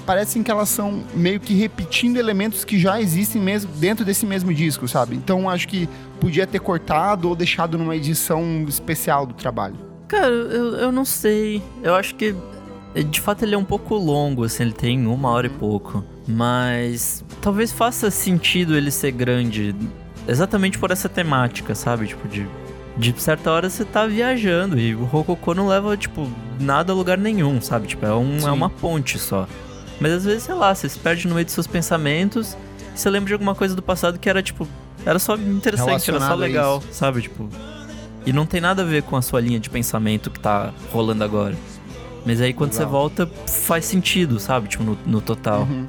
parecem 0.07 0.41
que 0.41 0.49
elas 0.49 0.69
são 0.69 1.03
meio 1.13 1.37
que 1.37 1.53
repetindo 1.53 2.15
elementos 2.15 2.63
que 2.63 2.79
já 2.79 2.99
existem 2.99 3.41
mesmo 3.41 3.69
dentro 3.73 4.05
desse 4.05 4.25
mesmo 4.25 4.53
disco, 4.53 4.87
sabe? 4.87 5.17
Então 5.17 5.49
acho 5.49 5.67
que 5.67 5.87
podia 6.21 6.47
ter 6.47 6.59
cortado 6.59 7.27
ou 7.27 7.35
deixado 7.35 7.77
numa 7.77 7.93
edição 7.93 8.65
especial 8.69 9.25
do 9.25 9.33
trabalho. 9.33 9.75
Cara, 10.07 10.27
eu, 10.27 10.75
eu 10.77 10.91
não 10.93 11.03
sei. 11.03 11.61
Eu 11.83 11.93
acho 11.93 12.15
que 12.15 12.33
de 13.03 13.19
fato 13.19 13.43
ele 13.43 13.53
é 13.53 13.57
um 13.57 13.65
pouco 13.65 13.95
longo, 13.95 14.45
assim, 14.45 14.63
ele 14.63 14.71
tem 14.71 15.05
uma 15.05 15.29
hora 15.29 15.47
e 15.47 15.49
pouco. 15.49 16.03
Mas 16.25 17.23
talvez 17.41 17.73
faça 17.73 18.09
sentido 18.09 18.77
ele 18.77 18.89
ser 18.89 19.11
grande 19.11 19.75
exatamente 20.25 20.79
por 20.79 20.89
essa 20.89 21.09
temática, 21.09 21.75
sabe? 21.75 22.07
Tipo, 22.07 22.29
de, 22.29 22.47
de 22.97 23.21
certa 23.21 23.51
hora 23.51 23.69
você 23.69 23.83
tá 23.83 24.05
viajando 24.05 24.79
e 24.79 24.95
o 24.95 25.03
Rococô 25.03 25.53
não 25.53 25.67
leva, 25.67 25.97
tipo, 25.97 26.29
nada 26.59 26.93
a 26.93 26.95
lugar 26.95 27.17
nenhum, 27.17 27.59
sabe? 27.59 27.87
Tipo, 27.87 28.05
é, 28.05 28.13
um, 28.13 28.47
é 28.47 28.51
uma 28.51 28.69
ponte 28.69 29.19
só. 29.19 29.47
Mas 29.99 30.11
às 30.11 30.25
vezes, 30.25 30.43
sei 30.43 30.55
lá, 30.55 30.73
você 30.73 30.87
se 30.87 30.99
perde 30.99 31.27
no 31.27 31.35
meio 31.35 31.45
dos 31.45 31.53
seus 31.53 31.67
pensamentos 31.67 32.55
e 32.93 32.99
você 32.99 33.09
lembra 33.09 33.27
de 33.27 33.33
alguma 33.33 33.55
coisa 33.55 33.75
do 33.75 33.81
passado 33.81 34.19
que 34.19 34.29
era, 34.29 34.41
tipo, 34.43 34.67
era 35.05 35.19
só 35.19 35.35
interessante, 35.35 36.09
era 36.09 36.19
só 36.19 36.35
legal, 36.35 36.83
sabe? 36.91 37.21
Tipo. 37.23 37.49
E 38.25 38.33
não 38.33 38.45
tem 38.45 38.59
nada 38.59 38.81
a 38.81 38.85
ver 38.85 39.03
com 39.03 39.15
a 39.15 39.21
sua 39.21 39.39
linha 39.39 39.59
de 39.59 39.69
pensamento 39.69 40.29
que 40.29 40.39
tá 40.39 40.73
rolando 40.91 41.23
agora. 41.23 41.55
Mas 42.25 42.41
aí 42.41 42.53
quando 42.53 42.73
legal. 42.73 42.85
você 42.85 42.91
volta, 42.91 43.31
faz 43.47 43.85
sentido, 43.85 44.37
sabe? 44.39 44.67
Tipo, 44.67 44.83
no, 44.83 44.97
no 45.05 45.21
total. 45.21 45.61
Uhum. 45.61 45.87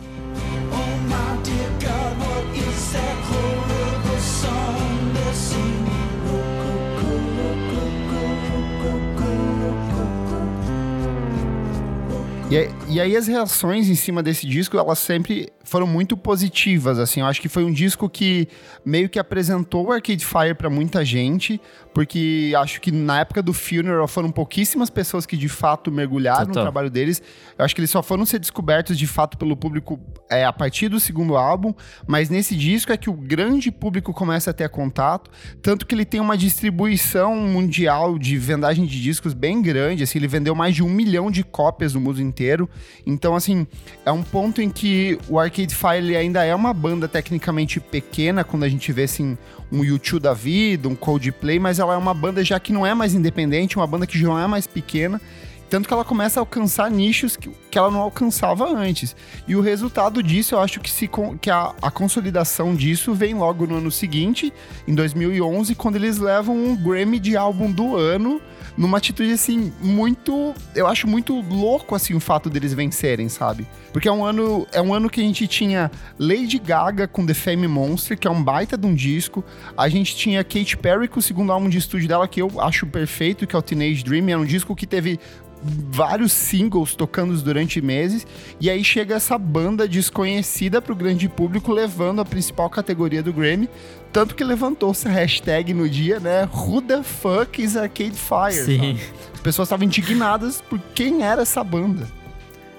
E, 12.51 12.71
e 12.89 13.01
aí 13.01 13.17
as 13.17 13.27
reações 13.27 13.89
em 13.89 13.95
cima 13.95 14.23
desse 14.23 14.47
disco, 14.47 14.79
elas 14.79 14.99
sempre 14.99 15.53
foram 15.69 15.87
muito 15.87 16.17
positivas, 16.17 16.99
assim. 16.99 17.21
Eu 17.21 17.27
acho 17.27 17.41
que 17.41 17.49
foi 17.49 17.63
um 17.63 17.71
disco 17.71 18.09
que 18.09 18.49
meio 18.85 19.09
que 19.09 19.19
apresentou 19.19 19.87
o 19.87 19.93
Arcade 19.93 20.25
Fire 20.25 20.55
para 20.55 20.71
muita 20.71 21.05
gente, 21.05 21.61
porque 21.93 22.55
acho 22.57 22.81
que 22.81 22.91
na 22.91 23.21
época 23.21 23.43
do 23.43 23.53
Funeral 23.53 24.09
foram 24.09 24.31
pouquíssimas 24.31 24.89
pessoas 24.89 25.27
que 25.27 25.37
de 25.37 25.49
fato 25.49 25.93
mergulharam 25.93 26.47
Total. 26.47 26.63
no 26.63 26.63
trabalho 26.63 26.91
deles. 26.91 27.23
Eu 27.59 27.65
acho 27.65 27.75
que 27.75 27.81
eles 27.81 27.91
só 27.91 28.03
foram 28.03 28.25
ser 28.25 28.39
descobertos 28.39 28.99
de 28.99 29.07
fato 29.07 29.37
pelo 29.37 29.57
público 29.57 30.01
é, 30.31 30.45
a 30.45 30.53
partir 30.53 30.89
do 30.89 30.99
segundo 30.99 31.37
álbum, 31.37 31.75
mas 32.07 32.31
nesse 32.31 32.57
disco 32.57 32.93
é 32.93 32.97
que 32.97 33.11
o 33.11 33.13
grande 33.13 33.71
público 33.71 34.15
começa 34.15 34.51
a 34.51 34.55
ter 34.55 34.69
contato, 34.71 35.31
tanto 35.61 35.87
que 35.87 35.95
ele 35.95 36.05
tem 36.05 36.21
uma 36.21 36.37
distribuição 36.37 37.37
mundial 37.37 38.19
de 38.19 38.39
vendagem 38.39 38.87
de 38.87 39.03
discos 39.03 39.35
bem 39.35 39.61
grande, 39.61 40.03
assim, 40.03 40.19
ele 40.19 40.29
vendeu 40.29 40.55
mais 40.55 40.75
de 40.75 40.83
um 40.83 40.89
milhão 40.89 41.31
de 41.31 41.45
cópias 41.45 41.93
no 41.93 42.01
mundo 42.01 42.23
inteiro. 42.23 42.69
Então, 43.07 43.35
assim, 43.35 43.67
é 44.05 44.13
um 44.13 44.23
ponto 44.23 44.61
em 44.61 44.71
que 44.71 45.19
o 45.29 45.39
Arcade 45.39 45.75
Fire 45.75 46.17
ainda 46.17 46.45
é 46.45 46.55
uma 46.55 46.73
banda 46.75 47.09
tecnicamente 47.09 47.81
pequena 47.81 48.45
quando 48.45 48.65
a 48.65 48.69
gente 48.69 48.93
vê 48.93 49.05
assim 49.05 49.37
um 49.71 49.85
YouTube 49.85 50.23
da 50.23 50.35
vida, 50.35 50.89
um 50.89 50.95
Coldplay, 50.95 51.59
mas 51.59 51.79
ela 51.79 51.95
é 51.95 51.97
uma 51.97 52.15
banda 52.15 52.45
já 52.45 52.59
que 52.59 52.73
não 52.73 52.87
é 52.87 52.95
mais 52.95 53.15
independente, 53.15 53.77
uma 53.77 53.87
banda 53.87 54.07
que 54.07 54.19
já 54.19 54.27
não 54.27 54.39
é 54.39 54.47
mais 54.47 54.67
pequena. 54.67 55.21
Tanto 55.69 55.87
que 55.87 55.93
ela 55.93 56.05
começa 56.05 56.41
a 56.41 56.43
alcançar 56.43 56.91
nichos 56.91 57.37
que, 57.37 57.51
que 57.71 57.77
ela 57.77 57.91
não 57.91 58.01
alcançava 58.01 58.67
antes. 58.67 59.15
E 59.47 59.55
o 59.55 59.61
resultado 59.61 60.23
disso, 60.23 60.55
eu 60.55 60.61
acho 60.61 60.81
que, 60.81 60.91
se, 60.91 61.09
que 61.41 61.51
a, 61.51 61.75
a 61.83 61.91
consolidação 61.91 62.75
disso 62.75 63.13
vem 63.13 63.35
logo 63.35 63.67
no 63.67 63.77
ano 63.77 63.91
seguinte, 63.91 64.53
em 64.87 64.95
2011, 64.95 65.75
quando 65.75 65.97
eles 65.97 66.17
levam 66.17 66.57
um 66.57 66.75
Grammy 66.75 67.19
de 67.19 67.37
álbum 67.37 67.71
do 67.71 67.97
ano 67.97 68.41
numa 68.79 68.99
atitude 68.99 69.33
assim 69.33 69.73
muito, 69.83 70.55
eu 70.73 70.87
acho 70.87 71.09
muito 71.09 71.41
louco 71.41 71.97
assim 71.97 72.15
o 72.15 72.21
fato 72.21 72.49
deles 72.49 72.73
vencerem, 72.73 73.29
sabe? 73.29 73.67
Porque 73.93 74.07
é 74.07 74.13
um 74.13 74.25
ano, 74.25 74.67
é 74.73 74.81
um 74.81 74.95
ano 74.95 75.11
que 75.11 75.21
a 75.21 75.25
gente 75.25 75.49
tinha 75.49 75.91
Lady 76.17 76.61
Gaga 76.61 77.09
com 77.09 77.27
The 77.27 77.35
Fame 77.35 77.67
Monster, 77.67 78.17
que 78.17 78.29
é 78.29 78.31
um 78.31 78.43
baita 78.43 78.79
de 78.79 78.87
um 78.87 78.95
disco. 78.95 79.45
A 79.77 79.89
gente 79.89 80.15
tinha 80.15 80.45
Katy 80.45 80.77
Perry 80.77 81.09
com 81.09 81.19
o 81.19 81.23
segundo 81.23 81.51
álbum 81.51 81.69
de 81.69 81.77
estúdio 81.77 82.07
dela 82.07 82.29
que 82.29 82.41
eu 82.41 82.61
acho 82.61 82.87
perfeito, 82.87 83.49
que 83.49 83.57
é 83.57 83.59
o 83.59 83.63
Teenage 83.63 84.05
Dream, 84.05 84.29
é 84.29 84.37
um 84.37 84.45
disco 84.45 84.77
que 84.77 84.87
teve 84.87 85.19
vários 85.63 86.33
singles 86.33 86.95
tocando 86.95 87.37
durante 87.41 87.81
meses, 87.81 88.27
e 88.61 88.71
aí 88.71 88.83
chega 88.85 89.17
essa 89.17 89.37
banda 89.39 89.89
desconhecida 89.89 90.81
para 90.81 90.93
o 90.93 90.97
grande 90.97 91.29
público, 91.29 91.73
levando 91.73 92.21
a 92.21 92.25
principal 92.25 92.71
categoria 92.71 93.23
do 93.23 93.33
Grammy, 93.33 93.69
tanto 94.13 94.35
que 94.35 94.45
levantou-se 94.45 95.07
a 95.07 95.11
hashtag 95.11 95.75
no 95.75 95.89
dia, 95.89 96.19
né? 96.21 96.49
Who 96.53 96.81
the 96.81 97.03
fuck 97.03 97.63
is 97.63 97.77
Arcade 97.77 98.13
Fire? 98.13 98.65
Sim. 98.65 98.79
Sabe? 98.79 99.01
As 99.35 99.41
pessoas 99.41 99.67
estavam 99.67 99.85
indignadas 99.85 100.61
por 100.61 100.79
quem 100.95 101.23
era 101.23 101.43
essa 101.43 101.63
banda. 101.63 102.09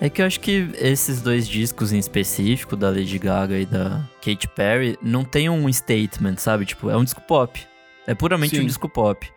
É 0.01 0.09
que 0.09 0.21
eu 0.21 0.25
acho 0.25 0.39
que 0.39 0.69
esses 0.79 1.21
dois 1.21 1.47
discos 1.47 1.91
em 1.91 1.99
específico, 1.99 2.77
da 2.77 2.89
Lady 2.89 3.19
Gaga 3.19 3.59
e 3.59 3.65
da 3.65 4.01
Katy 4.23 4.47
Perry, 4.55 4.97
não 5.01 5.25
tem 5.25 5.49
um 5.49 5.71
statement, 5.71 6.37
sabe? 6.37 6.65
Tipo, 6.65 6.89
é 6.89 6.95
um 6.95 7.03
disco 7.03 7.21
pop. 7.21 7.59
É 8.07 8.15
puramente 8.15 8.55
Sim. 8.55 8.63
um 8.63 8.65
disco 8.65 8.87
pop 8.87 9.29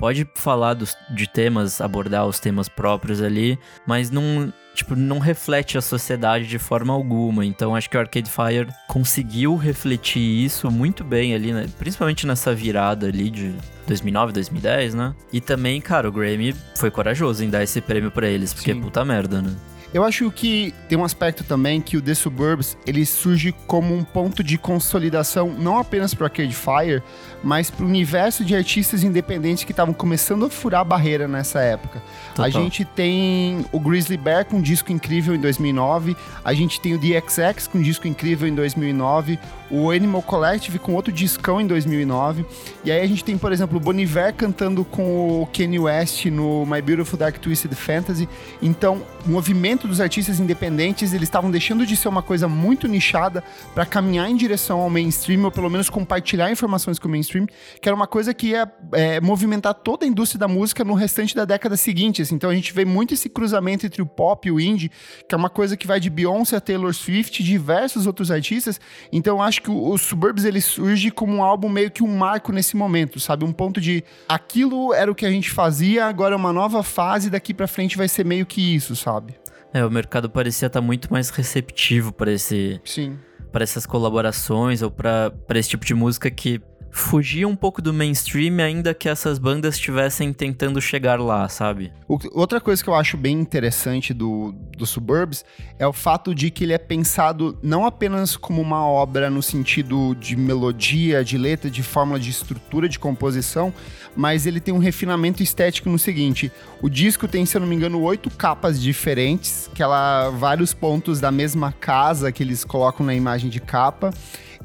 pode 0.00 0.26
falar 0.34 0.72
dos, 0.72 0.96
de 1.10 1.28
temas, 1.28 1.78
abordar 1.78 2.26
os 2.26 2.40
temas 2.40 2.70
próprios 2.70 3.20
ali, 3.20 3.58
mas 3.86 4.10
não, 4.10 4.50
tipo, 4.74 4.96
não 4.96 5.18
reflete 5.18 5.76
a 5.76 5.82
sociedade 5.82 6.46
de 6.46 6.58
forma 6.58 6.90
alguma. 6.90 7.44
Então 7.44 7.76
acho 7.76 7.90
que 7.90 7.98
o 7.98 8.00
Arcade 8.00 8.30
Fire 8.30 8.66
conseguiu 8.88 9.56
refletir 9.56 10.22
isso 10.22 10.70
muito 10.70 11.04
bem 11.04 11.34
ali, 11.34 11.52
né? 11.52 11.66
principalmente 11.78 12.26
nessa 12.26 12.54
virada 12.54 13.08
ali 13.08 13.28
de 13.28 13.54
2009, 13.86 14.32
2010, 14.32 14.94
né? 14.94 15.14
E 15.30 15.38
também, 15.38 15.78
cara, 15.82 16.08
o 16.08 16.12
Grammy 16.12 16.56
foi 16.76 16.90
corajoso 16.90 17.44
em 17.44 17.50
dar 17.50 17.62
esse 17.62 17.82
prêmio 17.82 18.10
para 18.10 18.26
eles, 18.26 18.54
porque 18.54 18.72
Sim. 18.72 18.80
puta 18.80 19.04
merda, 19.04 19.42
né? 19.42 19.54
Eu 19.92 20.04
acho 20.04 20.30
que 20.30 20.72
tem 20.88 20.96
um 20.96 21.04
aspecto 21.04 21.42
também 21.42 21.80
que 21.80 21.96
o 21.96 22.02
The 22.02 22.14
Suburbs 22.14 22.76
ele 22.86 23.04
surge 23.04 23.52
como 23.66 23.92
um 23.92 24.04
ponto 24.04 24.42
de 24.42 24.56
consolidação 24.56 25.52
não 25.58 25.78
apenas 25.78 26.14
para 26.14 26.26
Arcade 26.26 26.54
Fire, 26.54 27.02
mas 27.42 27.70
para 27.70 27.84
o 27.84 27.88
universo 27.88 28.44
de 28.44 28.54
artistas 28.54 29.02
independentes 29.02 29.64
que 29.64 29.72
estavam 29.72 29.92
começando 29.92 30.46
a 30.46 30.50
furar 30.50 30.82
a 30.82 30.84
barreira 30.84 31.26
nessa 31.26 31.60
época. 31.60 32.00
Total. 32.34 32.44
A 32.44 32.50
gente 32.50 32.84
tem 32.84 33.66
o 33.72 33.80
Grizzly 33.80 34.16
Bear 34.16 34.44
com 34.44 34.58
um 34.58 34.62
disco 34.62 34.92
incrível 34.92 35.34
em 35.34 35.40
2009, 35.40 36.16
a 36.44 36.54
gente 36.54 36.80
tem 36.80 36.94
o 36.94 36.98
DXX 36.98 37.66
com 37.66 37.78
um 37.78 37.82
disco 37.82 38.06
incrível 38.06 38.46
em 38.46 38.54
2009, 38.54 39.40
o 39.70 39.90
Animal 39.90 40.22
Collective 40.22 40.78
com 40.78 40.94
outro 40.94 41.12
discão 41.12 41.60
em 41.60 41.66
2009, 41.66 42.44
e 42.84 42.90
aí 42.90 43.00
a 43.00 43.06
gente 43.06 43.24
tem, 43.24 43.36
por 43.36 43.52
exemplo, 43.52 43.76
o 43.76 43.80
Boniver 43.80 44.34
cantando 44.34 44.84
com 44.84 45.42
o 45.42 45.46
Kanye 45.46 45.78
West 45.78 46.26
no 46.26 46.66
My 46.66 46.82
Beautiful 46.82 47.18
Dark 47.18 47.38
Twisted 47.38 47.74
Fantasy. 47.74 48.28
Então, 48.62 49.02
o 49.26 49.30
movimento 49.30 49.86
dos 49.86 50.00
artistas 50.00 50.40
independentes, 50.40 51.12
eles 51.12 51.28
estavam 51.28 51.50
deixando 51.50 51.86
de 51.86 51.96
ser 51.96 52.08
uma 52.08 52.22
coisa 52.22 52.48
muito 52.48 52.88
nichada 52.88 53.42
para 53.74 53.86
caminhar 53.86 54.30
em 54.30 54.36
direção 54.36 54.80
ao 54.80 54.90
mainstream, 54.90 55.44
ou 55.44 55.50
pelo 55.50 55.70
menos 55.70 55.88
compartilhar 55.88 56.50
informações 56.50 56.98
com 56.98 57.08
o 57.08 57.10
mainstream 57.10 57.46
que 57.80 57.88
era 57.88 57.94
uma 57.94 58.06
coisa 58.06 58.32
que 58.32 58.48
ia 58.48 58.70
é, 58.92 59.20
movimentar 59.20 59.74
toda 59.74 60.04
a 60.04 60.08
indústria 60.08 60.38
da 60.38 60.48
música 60.48 60.84
no 60.84 60.94
restante 60.94 61.34
da 61.34 61.44
década 61.44 61.76
seguinte. 61.76 62.22
Assim. 62.22 62.34
Então 62.34 62.50
a 62.50 62.54
gente 62.54 62.72
vê 62.72 62.84
muito 62.84 63.14
esse 63.14 63.28
cruzamento 63.28 63.86
entre 63.86 64.02
o 64.02 64.06
pop 64.06 64.48
e 64.48 64.52
o 64.52 64.60
indie, 64.60 64.90
que 65.28 65.34
é 65.34 65.38
uma 65.38 65.50
coisa 65.50 65.76
que 65.76 65.86
vai 65.86 66.00
de 66.00 66.10
Beyoncé 66.10 66.56
a 66.56 66.60
Taylor 66.60 66.92
Swift, 66.94 67.42
diversos 67.42 68.06
outros 68.06 68.30
artistas. 68.30 68.80
Então 69.12 69.36
eu 69.36 69.42
acho 69.60 69.62
que 69.62 69.70
o, 69.70 69.90
o 69.90 69.98
Suburbs 69.98 70.44
ele 70.44 70.60
surge 70.60 71.10
como 71.10 71.36
um 71.36 71.42
álbum 71.42 71.68
meio 71.68 71.90
que 71.90 72.02
um 72.02 72.16
marco 72.16 72.52
nesse 72.52 72.76
momento, 72.76 73.20
sabe? 73.20 73.44
Um 73.44 73.52
ponto 73.52 73.80
de 73.80 74.02
aquilo 74.28 74.94
era 74.94 75.10
o 75.10 75.14
que 75.14 75.26
a 75.26 75.30
gente 75.30 75.50
fazia, 75.50 76.06
agora 76.06 76.34
é 76.34 76.36
uma 76.36 76.52
nova 76.52 76.82
fase, 76.82 77.28
daqui 77.28 77.52
para 77.52 77.68
frente 77.68 77.96
vai 77.96 78.08
ser 78.08 78.24
meio 78.24 78.46
que 78.46 78.74
isso, 78.74 78.96
sabe? 78.96 79.34
É, 79.72 79.84
o 79.84 79.90
mercado 79.90 80.28
parecia 80.28 80.66
estar 80.66 80.80
muito 80.80 81.12
mais 81.12 81.30
receptivo 81.30 82.12
para 82.12 82.32
esse. 82.32 82.80
Sim. 82.84 83.18
Para 83.52 83.64
essas 83.64 83.84
colaborações 83.84 84.80
ou 84.80 84.90
para 84.90 85.32
esse 85.54 85.70
tipo 85.70 85.84
de 85.84 85.92
música 85.92 86.30
que 86.30 86.60
fugia 86.90 87.46
um 87.46 87.56
pouco 87.56 87.80
do 87.80 87.92
mainstream, 87.92 88.58
ainda 88.62 88.92
que 88.92 89.08
essas 89.08 89.38
bandas 89.38 89.76
estivessem 89.76 90.32
tentando 90.32 90.80
chegar 90.80 91.20
lá, 91.20 91.48
sabe? 91.48 91.92
outra 92.32 92.60
coisa 92.60 92.82
que 92.82 92.90
eu 92.90 92.94
acho 92.94 93.16
bem 93.16 93.38
interessante 93.38 94.12
do, 94.12 94.52
do 94.76 94.84
Suburbs 94.84 95.44
é 95.78 95.86
o 95.86 95.92
fato 95.92 96.34
de 96.34 96.50
que 96.50 96.64
ele 96.64 96.72
é 96.72 96.78
pensado 96.78 97.56
não 97.62 97.86
apenas 97.86 98.36
como 98.36 98.60
uma 98.60 98.84
obra 98.84 99.30
no 99.30 99.42
sentido 99.42 100.14
de 100.16 100.36
melodia, 100.36 101.24
de 101.24 101.38
letra, 101.38 101.70
de 101.70 101.82
fórmula 101.82 102.18
de 102.18 102.30
estrutura 102.30 102.88
de 102.88 102.98
composição, 102.98 103.72
mas 104.16 104.44
ele 104.44 104.60
tem 104.60 104.74
um 104.74 104.78
refinamento 104.78 105.42
estético 105.42 105.88
no 105.88 105.98
seguinte: 105.98 106.50
o 106.82 106.88
disco 106.88 107.28
tem, 107.28 107.46
se 107.46 107.56
eu 107.56 107.60
não 107.60 107.68
me 107.68 107.76
engano, 107.76 108.02
oito 108.02 108.28
capas 108.30 108.80
diferentes, 108.80 109.70
que 109.74 109.82
ela 109.82 110.30
vários 110.30 110.74
pontos 110.74 111.20
da 111.20 111.30
mesma 111.30 111.72
casa 111.72 112.32
que 112.32 112.42
eles 112.42 112.64
colocam 112.64 113.06
na 113.06 113.14
imagem 113.14 113.48
de 113.48 113.60
capa. 113.60 114.12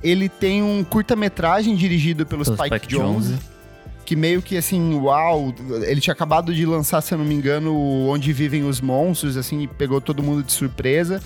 Ele 0.04 0.30
tem 0.30 0.62
um 0.62 0.84
curta-metragem 0.84 1.75
dirigido 1.75 2.25
pelo 2.25 2.44
Spike, 2.44 2.66
Spike 2.66 2.88
Jones. 2.88 3.28
Jones 3.28 3.56
que 4.06 4.16
meio 4.16 4.42
que 4.42 4.56
assim, 4.56 4.94
uau, 4.94 5.54
ele 5.82 6.00
tinha 6.00 6.14
acabado 6.14 6.54
de 6.54 6.66
lançar, 6.66 7.02
se 7.02 7.14
eu 7.14 7.18
não 7.18 7.25
me 7.25 7.34
engano, 7.34 7.75
Onde 8.08 8.32
Vivem 8.32 8.64
os 8.64 8.80
Monstros, 8.80 9.36
assim, 9.36 9.64
e 9.64 9.68
pegou 9.68 10.00
todo 10.00 10.22
mundo 10.22 10.44
de 10.44 10.52
surpresa. 10.52 11.20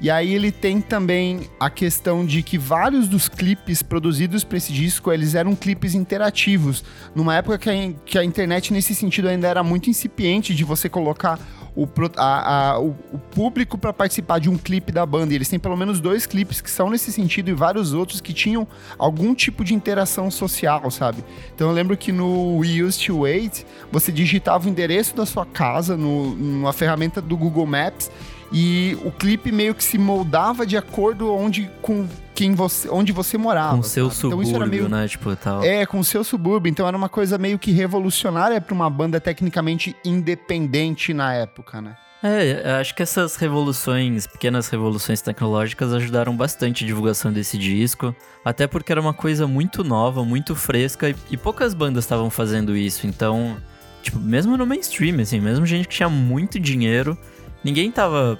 E 0.00 0.10
aí 0.10 0.32
ele 0.32 0.50
tem 0.50 0.80
também 0.80 1.40
a 1.58 1.68
questão 1.68 2.24
de 2.24 2.42
que 2.42 2.56
vários 2.56 3.06
dos 3.06 3.28
clipes 3.28 3.82
produzidos 3.82 4.42
para 4.42 4.56
esse 4.56 4.72
disco, 4.72 5.12
eles 5.12 5.34
eram 5.34 5.54
clipes 5.54 5.94
interativos, 5.94 6.82
numa 7.14 7.36
época 7.36 7.58
que 7.58 7.68
a, 7.68 7.92
que 8.06 8.18
a 8.18 8.24
internet 8.24 8.72
nesse 8.72 8.94
sentido 8.94 9.28
ainda 9.28 9.46
era 9.46 9.62
muito 9.62 9.90
incipiente 9.90 10.54
de 10.54 10.64
você 10.64 10.88
colocar 10.88 11.38
o, 11.74 11.88
a, 12.16 12.70
a, 12.70 12.80
o, 12.80 12.96
o 13.12 13.18
público 13.18 13.78
para 13.78 13.92
participar 13.92 14.38
de 14.38 14.48
um 14.48 14.56
clipe 14.56 14.92
da 14.92 15.04
banda. 15.04 15.32
E 15.32 15.36
eles 15.36 15.48
têm 15.48 15.58
pelo 15.58 15.76
menos 15.76 16.00
dois 16.00 16.26
clipes 16.26 16.60
que 16.60 16.70
são 16.70 16.90
nesse 16.90 17.12
sentido 17.12 17.50
e 17.50 17.52
vários 17.52 17.92
outros 17.92 18.20
que 18.20 18.32
tinham 18.32 18.66
algum 18.98 19.34
tipo 19.34 19.64
de 19.64 19.74
interação 19.74 20.30
social, 20.30 20.90
sabe? 20.90 21.24
Então 21.54 21.68
eu 21.68 21.74
lembro 21.74 21.96
que 21.96 22.12
no 22.12 22.58
We 22.58 22.82
Used 22.82 23.06
to 23.06 23.20
Wait, 23.20 23.64
você 23.90 24.10
digitava 24.10 24.66
o 24.66 24.70
endereço 24.70 25.14
da 25.14 25.26
sua 25.26 25.46
casa 25.46 25.96
no, 25.96 26.34
numa 26.34 26.72
ferramenta 26.72 27.20
do 27.20 27.36
Google 27.36 27.66
Maps 27.66 28.10
e 28.52 28.98
o 29.04 29.10
clipe 29.10 29.52
meio 29.52 29.74
que 29.74 29.84
se 29.84 29.96
moldava 29.96 30.66
de 30.66 30.76
acordo 30.76 31.32
onde 31.32 31.70
com 31.80 32.08
quem 32.34 32.54
você, 32.54 32.88
onde 32.88 33.12
você 33.12 33.36
morava. 33.36 33.74
Com 33.74 33.80
o 33.80 33.84
seu 33.84 34.10
sabe? 34.10 34.20
subúrbio, 34.20 34.48
então, 34.48 34.68
meio, 34.68 34.88
né? 34.88 35.06
Tipo, 35.06 35.36
tal. 35.36 35.62
É, 35.62 35.84
com 35.86 35.98
o 36.00 36.04
seu 36.04 36.24
subúrbio. 36.24 36.70
Então 36.70 36.86
era 36.88 36.96
uma 36.96 37.08
coisa 37.08 37.36
meio 37.38 37.58
que 37.58 37.70
revolucionária 37.70 38.60
para 38.60 38.74
uma 38.74 38.88
banda 38.88 39.20
tecnicamente 39.20 39.94
independente 40.04 41.12
na 41.12 41.34
época, 41.34 41.80
né? 41.80 41.96
É, 42.22 42.78
acho 42.78 42.94
que 42.94 43.02
essas 43.02 43.36
revoluções, 43.36 44.26
pequenas 44.26 44.68
revoluções 44.68 45.22
tecnológicas 45.22 45.92
ajudaram 45.94 46.36
bastante 46.36 46.84
a 46.84 46.86
divulgação 46.86 47.32
desse 47.32 47.56
disco, 47.56 48.14
até 48.44 48.66
porque 48.66 48.92
era 48.92 49.00
uma 49.00 49.14
coisa 49.14 49.46
muito 49.46 49.82
nova, 49.82 50.22
muito 50.22 50.54
fresca 50.54 51.08
e, 51.08 51.16
e 51.30 51.36
poucas 51.38 51.72
bandas 51.72 52.04
estavam 52.04 52.28
fazendo 52.28 52.76
isso, 52.76 53.06
então, 53.06 53.56
tipo, 54.02 54.18
mesmo 54.18 54.54
no 54.58 54.66
mainstream, 54.66 55.18
assim, 55.18 55.40
mesmo 55.40 55.64
gente 55.64 55.88
que 55.88 55.94
tinha 55.94 56.10
muito 56.10 56.60
dinheiro, 56.60 57.16
ninguém 57.64 57.90
tava 57.90 58.38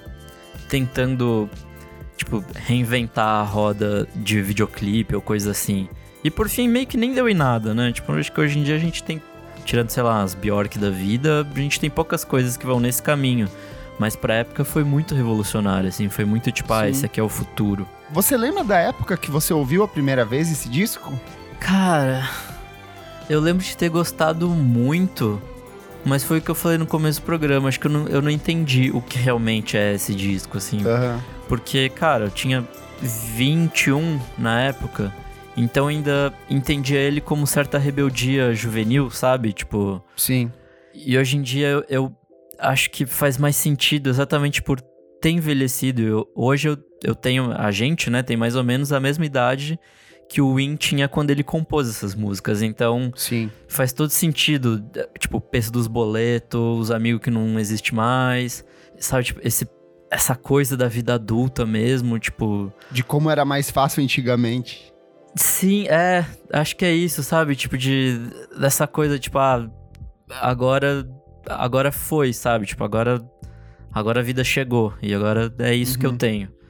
tentando, 0.69 1.49
tipo, 2.15 2.43
reinventar 2.55 3.41
a 3.41 3.43
roda 3.43 4.07
de 4.15 4.41
videoclipe 4.41 5.15
ou 5.15 5.21
coisa 5.21 5.51
assim. 5.51 5.89
E 6.23 6.29
por 6.29 6.47
fim, 6.47 6.67
meio 6.67 6.85
que 6.85 6.97
nem 6.97 7.13
deu 7.13 7.27
em 7.27 7.33
nada, 7.33 7.73
né? 7.73 7.91
Tipo, 7.91 8.11
acho 8.13 8.31
que 8.31 8.39
hoje 8.39 8.59
em 8.59 8.63
dia 8.63 8.75
a 8.75 8.79
gente 8.79 9.03
tem, 9.03 9.21
tirando, 9.65 9.89
sei 9.89 10.03
lá, 10.03 10.21
as 10.21 10.33
Bjork 10.33 10.77
da 10.77 10.89
vida, 10.89 11.47
a 11.49 11.59
gente 11.59 11.79
tem 11.79 11.89
poucas 11.89 12.23
coisas 12.23 12.55
que 12.55 12.65
vão 12.65 12.79
nesse 12.79 13.01
caminho. 13.01 13.49
Mas 13.97 14.15
pra 14.15 14.35
época 14.35 14.63
foi 14.63 14.83
muito 14.83 15.13
revolucionário, 15.13 15.89
assim, 15.89 16.09
foi 16.09 16.25
muito 16.25 16.51
tipo, 16.51 16.73
ah, 16.73 16.89
esse 16.89 17.05
aqui 17.05 17.19
é 17.19 17.23
o 17.23 17.29
futuro. 17.29 17.87
Você 18.11 18.35
lembra 18.35 18.63
da 18.63 18.77
época 18.77 19.15
que 19.15 19.29
você 19.29 19.53
ouviu 19.53 19.83
a 19.83 19.87
primeira 19.87 20.25
vez 20.25 20.51
esse 20.51 20.67
disco? 20.67 21.13
Cara, 21.59 22.27
eu 23.29 23.39
lembro 23.39 23.63
de 23.63 23.77
ter 23.77 23.89
gostado 23.89 24.49
muito, 24.49 25.41
mas 26.05 26.23
foi 26.23 26.39
o 26.39 26.41
que 26.41 26.49
eu 26.49 26.55
falei 26.55 26.77
no 26.77 26.87
começo 26.87 27.21
do 27.21 27.25
programa. 27.25 27.67
Acho 27.67 27.79
que 27.79 27.87
eu 27.87 27.91
não, 27.91 28.07
eu 28.07 28.21
não 28.21 28.29
entendi 28.29 28.91
o 28.91 29.01
que 29.01 29.17
realmente 29.17 29.77
é 29.77 29.93
esse 29.93 30.13
disco, 30.13 30.57
assim. 30.57 30.77
Uhum. 30.77 31.19
Porque, 31.47 31.89
cara, 31.89 32.25
eu 32.25 32.29
tinha 32.31 32.67
21 33.01 34.19
na 34.37 34.61
época. 34.61 35.13
Então 35.55 35.87
ainda 35.87 36.33
entendia 36.49 36.99
ele 36.99 37.19
como 37.19 37.45
certa 37.45 37.77
rebeldia 37.77 38.53
juvenil, 38.53 39.09
sabe? 39.09 39.53
Tipo. 39.53 40.03
Sim. 40.15 40.51
E 40.93 41.17
hoje 41.17 41.37
em 41.37 41.41
dia 41.41 41.67
eu, 41.67 41.85
eu 41.89 42.15
acho 42.59 42.89
que 42.89 43.05
faz 43.05 43.37
mais 43.37 43.55
sentido 43.55 44.09
exatamente 44.09 44.61
por 44.61 44.79
ter 45.21 45.31
envelhecido. 45.31 46.01
Eu, 46.01 46.27
hoje 46.35 46.69
eu, 46.69 46.77
eu 47.03 47.13
tenho. 47.13 47.51
A 47.51 47.71
gente, 47.71 48.09
né, 48.09 48.23
tem 48.23 48.37
mais 48.37 48.55
ou 48.55 48.63
menos 48.63 48.93
a 48.93 48.99
mesma 48.99 49.25
idade 49.25 49.79
que 50.31 50.39
o 50.41 50.55
Win 50.55 50.77
tinha 50.77 51.09
quando 51.09 51.29
ele 51.29 51.43
compôs 51.43 51.89
essas 51.89 52.15
músicas. 52.15 52.61
Então, 52.61 53.11
Sim. 53.17 53.51
faz 53.67 53.91
todo 53.91 54.09
sentido. 54.11 54.81
Tipo, 55.19 55.39
o 55.39 55.41
peso 55.41 55.73
dos 55.73 55.87
boletos, 55.87 56.79
os 56.79 56.89
amigos 56.89 57.21
que 57.21 57.29
não 57.29 57.59
existe 57.59 57.93
mais. 57.93 58.63
Sabe, 58.97 59.25
tipo, 59.25 59.41
esse, 59.43 59.67
essa 60.09 60.33
coisa 60.33 60.77
da 60.77 60.87
vida 60.87 61.15
adulta 61.15 61.65
mesmo, 61.65 62.17
tipo. 62.17 62.71
De 62.89 63.03
como 63.03 63.29
era 63.29 63.43
mais 63.43 63.69
fácil 63.69 64.01
antigamente. 64.01 64.93
Sim, 65.35 65.85
é. 65.89 66.25
Acho 66.53 66.77
que 66.77 66.85
é 66.85 66.93
isso, 66.93 67.21
sabe? 67.23 67.53
Tipo, 67.53 67.77
de. 67.77 68.17
Dessa 68.57 68.87
coisa, 68.87 69.19
tipo, 69.19 69.37
ah, 69.37 69.69
agora. 70.39 71.05
Agora 71.49 71.91
foi, 71.91 72.31
sabe? 72.31 72.65
Tipo, 72.65 72.85
agora. 72.85 73.21
Agora 73.91 74.21
a 74.21 74.23
vida 74.23 74.45
chegou. 74.45 74.93
E 75.01 75.13
agora 75.13 75.53
é 75.59 75.75
isso 75.75 75.95
uhum. 75.95 75.99
que 75.99 76.05
eu 76.05 76.11
uhum. 76.11 76.17
tenho. 76.17 76.60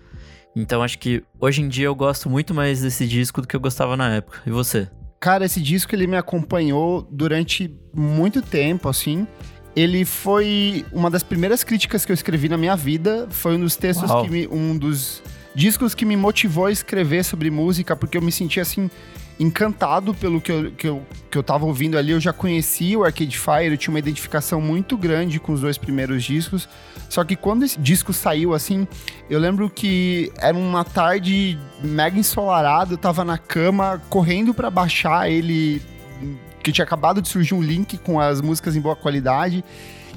Então 0.56 0.84
acho 0.84 1.00
que 1.00 1.24
hoje 1.40 1.62
em 1.62 1.68
dia 1.68 1.86
eu 1.86 1.96
gosto 1.96 2.30
muito 2.30 2.54
mais 2.54 2.82
desse 2.82 3.08
disco 3.08 3.42
do 3.42 3.48
que 3.48 3.56
eu 3.56 3.60
gostava 3.60 3.96
na 3.96 4.16
época. 4.16 4.42
E 4.46 4.50
você? 4.50 4.88
Cara, 5.20 5.46
esse 5.46 5.62
disco 5.62 5.94
ele 5.94 6.08
me 6.08 6.18
acompanhou 6.18 7.08
durante 7.12 7.74
muito 7.94 8.42
tempo, 8.42 8.90
assim. 8.90 9.28
Ele 9.76 10.04
foi 10.04 10.86
uma 10.92 11.10
das 11.10 11.24
primeiras 11.24 11.64
críticas 11.64 12.04
que 12.04 12.12
eu 12.12 12.14
escrevi 12.14 12.50
na 12.50 12.58
minha 12.58 12.76
vida. 12.76 13.28
Foi 13.30 13.56
um 13.56 13.60
dos 13.60 13.76
textos 13.76 14.10
Uau. 14.10 14.24
que 14.24 14.32
me, 14.32 14.48
um 14.48 14.78
dos 14.78 15.22
discos 15.56 15.94
que 15.94 16.06
me 16.06 16.18
motivou 16.18 16.66
a 16.66 16.72
escrever 16.72 17.24
sobre 17.24 17.50
música, 17.50 17.96
porque 17.96 18.18
eu 18.18 18.22
me 18.22 18.32
sentia 18.32 18.64
assim 18.64 18.90
encantado 19.39 20.13
pelo 20.13 20.39
que 20.39 20.52
eu, 20.52 20.72
que, 20.72 20.88
eu, 20.88 21.06
que 21.30 21.38
eu 21.38 21.44
tava 21.44 21.65
ouvindo 21.65 21.98
ali. 21.98 22.12
Eu 22.12 22.20
já 22.20 22.32
conhecia 22.32 22.98
o 22.98 23.04
Arcade 23.04 23.38
Fire, 23.38 23.72
eu 23.72 23.78
tinha 23.78 23.91
uma 23.91 24.00
identificação 24.00 24.62
muito 24.62 24.98
grande 24.98 25.39
com 25.39 25.54
os 25.54 25.62
dois 25.62 25.78
primeiros 25.78 26.24
discos. 26.24 26.67
Só 27.10 27.24
que 27.24 27.36
quando 27.36 27.63
esse 27.63 27.80
disco 27.80 28.13
saiu, 28.13 28.54
assim, 28.54 28.88
eu 29.30 29.39
lembro 29.39 29.70
que 29.70 30.32
era 30.38 30.56
uma 30.56 30.86
tarde 30.86 31.60
mega 31.84 32.17
ensolarada, 32.17 32.94
eu 32.94 32.98
tava 32.98 33.26
na 33.26 33.38
cama 33.38 34.02
correndo 34.10 34.54
para 34.54 34.70
baixar 34.70 35.30
ele, 35.30 35.82
que 36.63 36.72
tinha 36.72 36.86
acabado 36.86 37.22
de 37.22 37.28
surgir 37.28 37.54
um 37.54 37.62
link 37.62 37.98
com 37.98 38.20
as 38.20 38.39
músicas 38.39 38.76
em 38.76 38.82
boa 38.82 38.96
qualidade. 38.96 39.63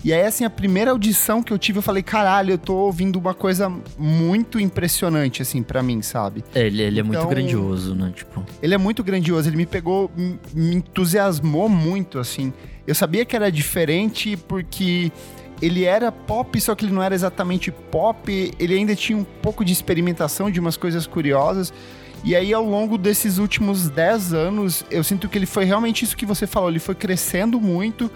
E 0.04 0.12
aí, 0.12 0.20
assim, 0.20 0.44
a 0.44 0.50
primeira 0.50 0.90
audição 0.90 1.42
que 1.42 1.50
eu 1.50 1.58
tive, 1.58 1.78
eu 1.78 1.82
falei, 1.82 2.02
caralho, 2.02 2.52
eu 2.52 2.58
tô 2.58 2.74
ouvindo 2.74 3.18
uma 3.18 3.32
coisa 3.32 3.72
muito 3.96 4.60
impressionante, 4.60 5.40
assim, 5.40 5.62
para 5.62 5.82
mim, 5.82 6.02
sabe? 6.02 6.44
É, 6.54 6.66
ele, 6.66 6.82
ele 6.82 7.00
então, 7.00 7.00
é 7.00 7.02
muito 7.02 7.18
então, 7.20 7.30
grandioso, 7.30 7.94
né? 7.94 8.12
Tipo. 8.14 8.44
Ele 8.62 8.74
é 8.74 8.78
muito 8.78 9.02
grandioso, 9.02 9.48
ele 9.48 9.56
me 9.56 9.64
pegou, 9.64 10.10
me 10.52 10.74
entusiasmou 10.76 11.70
muito, 11.70 12.18
assim. 12.18 12.52
Eu 12.86 12.94
sabia 12.94 13.24
que 13.24 13.34
era 13.34 13.50
diferente 13.50 14.36
porque 14.36 15.10
ele 15.62 15.84
era 15.84 16.12
pop, 16.12 16.60
só 16.60 16.74
que 16.74 16.84
ele 16.84 16.92
não 16.92 17.02
era 17.02 17.14
exatamente 17.14 17.70
pop, 17.70 18.52
ele 18.58 18.74
ainda 18.74 18.94
tinha 18.94 19.16
um 19.16 19.24
pouco 19.24 19.64
de 19.64 19.72
experimentação 19.72 20.50
de 20.50 20.60
umas 20.60 20.76
coisas 20.76 21.06
curiosas. 21.06 21.72
E 22.22 22.36
aí, 22.36 22.52
ao 22.52 22.64
longo 22.64 22.98
desses 22.98 23.38
últimos 23.38 23.88
10 23.88 24.34
anos, 24.34 24.84
eu 24.90 25.02
sinto 25.02 25.30
que 25.30 25.38
ele 25.38 25.46
foi 25.46 25.64
realmente 25.64 26.04
isso 26.04 26.16
que 26.16 26.26
você 26.26 26.46
falou, 26.46 26.68
ele 26.68 26.78
foi 26.78 26.94
crescendo 26.94 27.58
muito 27.58 28.10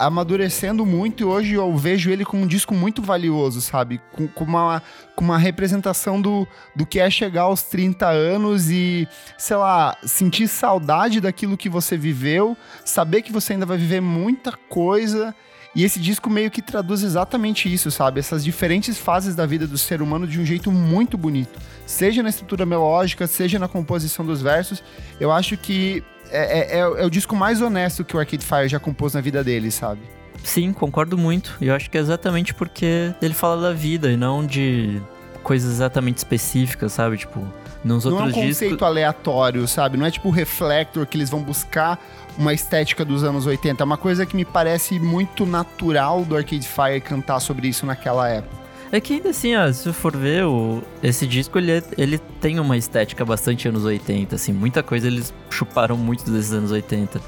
amadurecendo 0.00 0.86
muito 0.86 1.22
e 1.22 1.26
hoje 1.26 1.54
eu 1.54 1.76
vejo 1.76 2.10
ele 2.10 2.24
como 2.24 2.44
um 2.44 2.46
disco 2.46 2.74
muito 2.74 3.02
valioso, 3.02 3.60
sabe? 3.60 4.00
Com, 4.10 4.26
com, 4.26 4.44
uma, 4.44 4.82
com 5.14 5.22
uma 5.22 5.36
representação 5.36 6.20
do, 6.20 6.48
do 6.74 6.86
que 6.86 6.98
é 6.98 7.10
chegar 7.10 7.42
aos 7.42 7.62
30 7.64 8.08
anos 8.08 8.70
e, 8.70 9.06
sei 9.36 9.56
lá, 9.56 9.94
sentir 10.02 10.48
saudade 10.48 11.20
daquilo 11.20 11.54
que 11.54 11.68
você 11.68 11.98
viveu, 11.98 12.56
saber 12.82 13.20
que 13.20 13.30
você 13.30 13.52
ainda 13.52 13.66
vai 13.66 13.76
viver 13.76 14.00
muita 14.00 14.52
coisa. 14.70 15.34
E 15.74 15.84
esse 15.84 16.00
disco 16.00 16.28
meio 16.28 16.50
que 16.50 16.60
traduz 16.60 17.02
exatamente 17.02 17.72
isso, 17.72 17.90
sabe? 17.90 18.18
Essas 18.18 18.42
diferentes 18.42 18.98
fases 18.98 19.36
da 19.36 19.46
vida 19.46 19.66
do 19.66 19.78
ser 19.78 20.02
humano 20.02 20.26
de 20.26 20.40
um 20.40 20.44
jeito 20.44 20.70
muito 20.72 21.16
bonito. 21.16 21.58
Seja 21.86 22.22
na 22.22 22.28
estrutura 22.28 22.66
melódica, 22.66 23.26
seja 23.26 23.58
na 23.58 23.68
composição 23.68 24.26
dos 24.26 24.42
versos. 24.42 24.82
Eu 25.20 25.30
acho 25.30 25.56
que 25.56 26.02
é, 26.30 26.58
é, 26.58 26.78
é, 26.78 26.80
é, 26.80 27.06
o 27.06 27.10
disco 27.10 27.36
mais 27.36 27.60
honesto 27.60 28.04
que 28.04 28.16
o 28.16 28.20
Arcade 28.20 28.44
Fire 28.44 28.68
já 28.68 28.80
compôs 28.80 29.14
na 29.14 29.20
vida 29.20 29.44
dele, 29.44 29.70
sabe? 29.70 30.00
Sim, 30.42 30.72
concordo 30.72 31.16
muito. 31.16 31.56
E 31.60 31.68
eu 31.68 31.74
acho 31.74 31.88
que 31.90 31.98
é 31.98 32.00
exatamente 32.00 32.52
porque 32.54 33.14
ele 33.22 33.34
fala 33.34 33.60
da 33.60 33.72
vida 33.72 34.10
e 34.10 34.16
não 34.16 34.44
de 34.44 35.00
coisas 35.42 35.70
exatamente 35.70 36.18
específicas, 36.18 36.92
sabe? 36.92 37.16
Tipo, 37.16 37.46
nos 37.84 38.04
não 38.04 38.20
é 38.20 38.24
um 38.24 38.32
conceito 38.32 38.84
aleatório, 38.84 39.66
sabe? 39.66 39.96
Não 39.96 40.06
é 40.06 40.10
tipo 40.10 40.28
o 40.28 40.30
Reflector 40.30 41.06
que 41.06 41.16
eles 41.16 41.30
vão 41.30 41.42
buscar 41.42 41.98
uma 42.36 42.52
estética 42.52 43.04
dos 43.04 43.24
anos 43.24 43.46
80. 43.46 43.82
É 43.82 43.84
uma 43.84 43.96
coisa 43.96 44.26
que 44.26 44.36
me 44.36 44.44
parece 44.44 44.98
muito 44.98 45.46
natural 45.46 46.24
do 46.24 46.36
Arcade 46.36 46.66
Fire 46.66 47.00
cantar 47.00 47.40
sobre 47.40 47.68
isso 47.68 47.86
naquela 47.86 48.28
época. 48.28 48.60
É 48.92 49.00
que 49.00 49.14
ainda 49.14 49.30
assim, 49.30 49.54
ó, 49.54 49.72
se 49.72 49.92
for 49.92 50.16
ver, 50.16 50.44
o, 50.44 50.82
esse 51.02 51.26
disco 51.26 51.58
ele, 51.58 51.72
é, 51.72 51.82
ele 51.96 52.18
tem 52.40 52.58
uma 52.58 52.76
estética 52.76 53.24
bastante 53.24 53.68
anos 53.68 53.84
80, 53.84 54.34
assim, 54.34 54.52
muita 54.52 54.82
coisa 54.82 55.06
eles 55.06 55.32
chuparam 55.48 55.96
muito 55.96 56.28
desses 56.28 56.52
anos 56.52 56.72
80. 56.72 57.20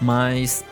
Mas 0.00 0.64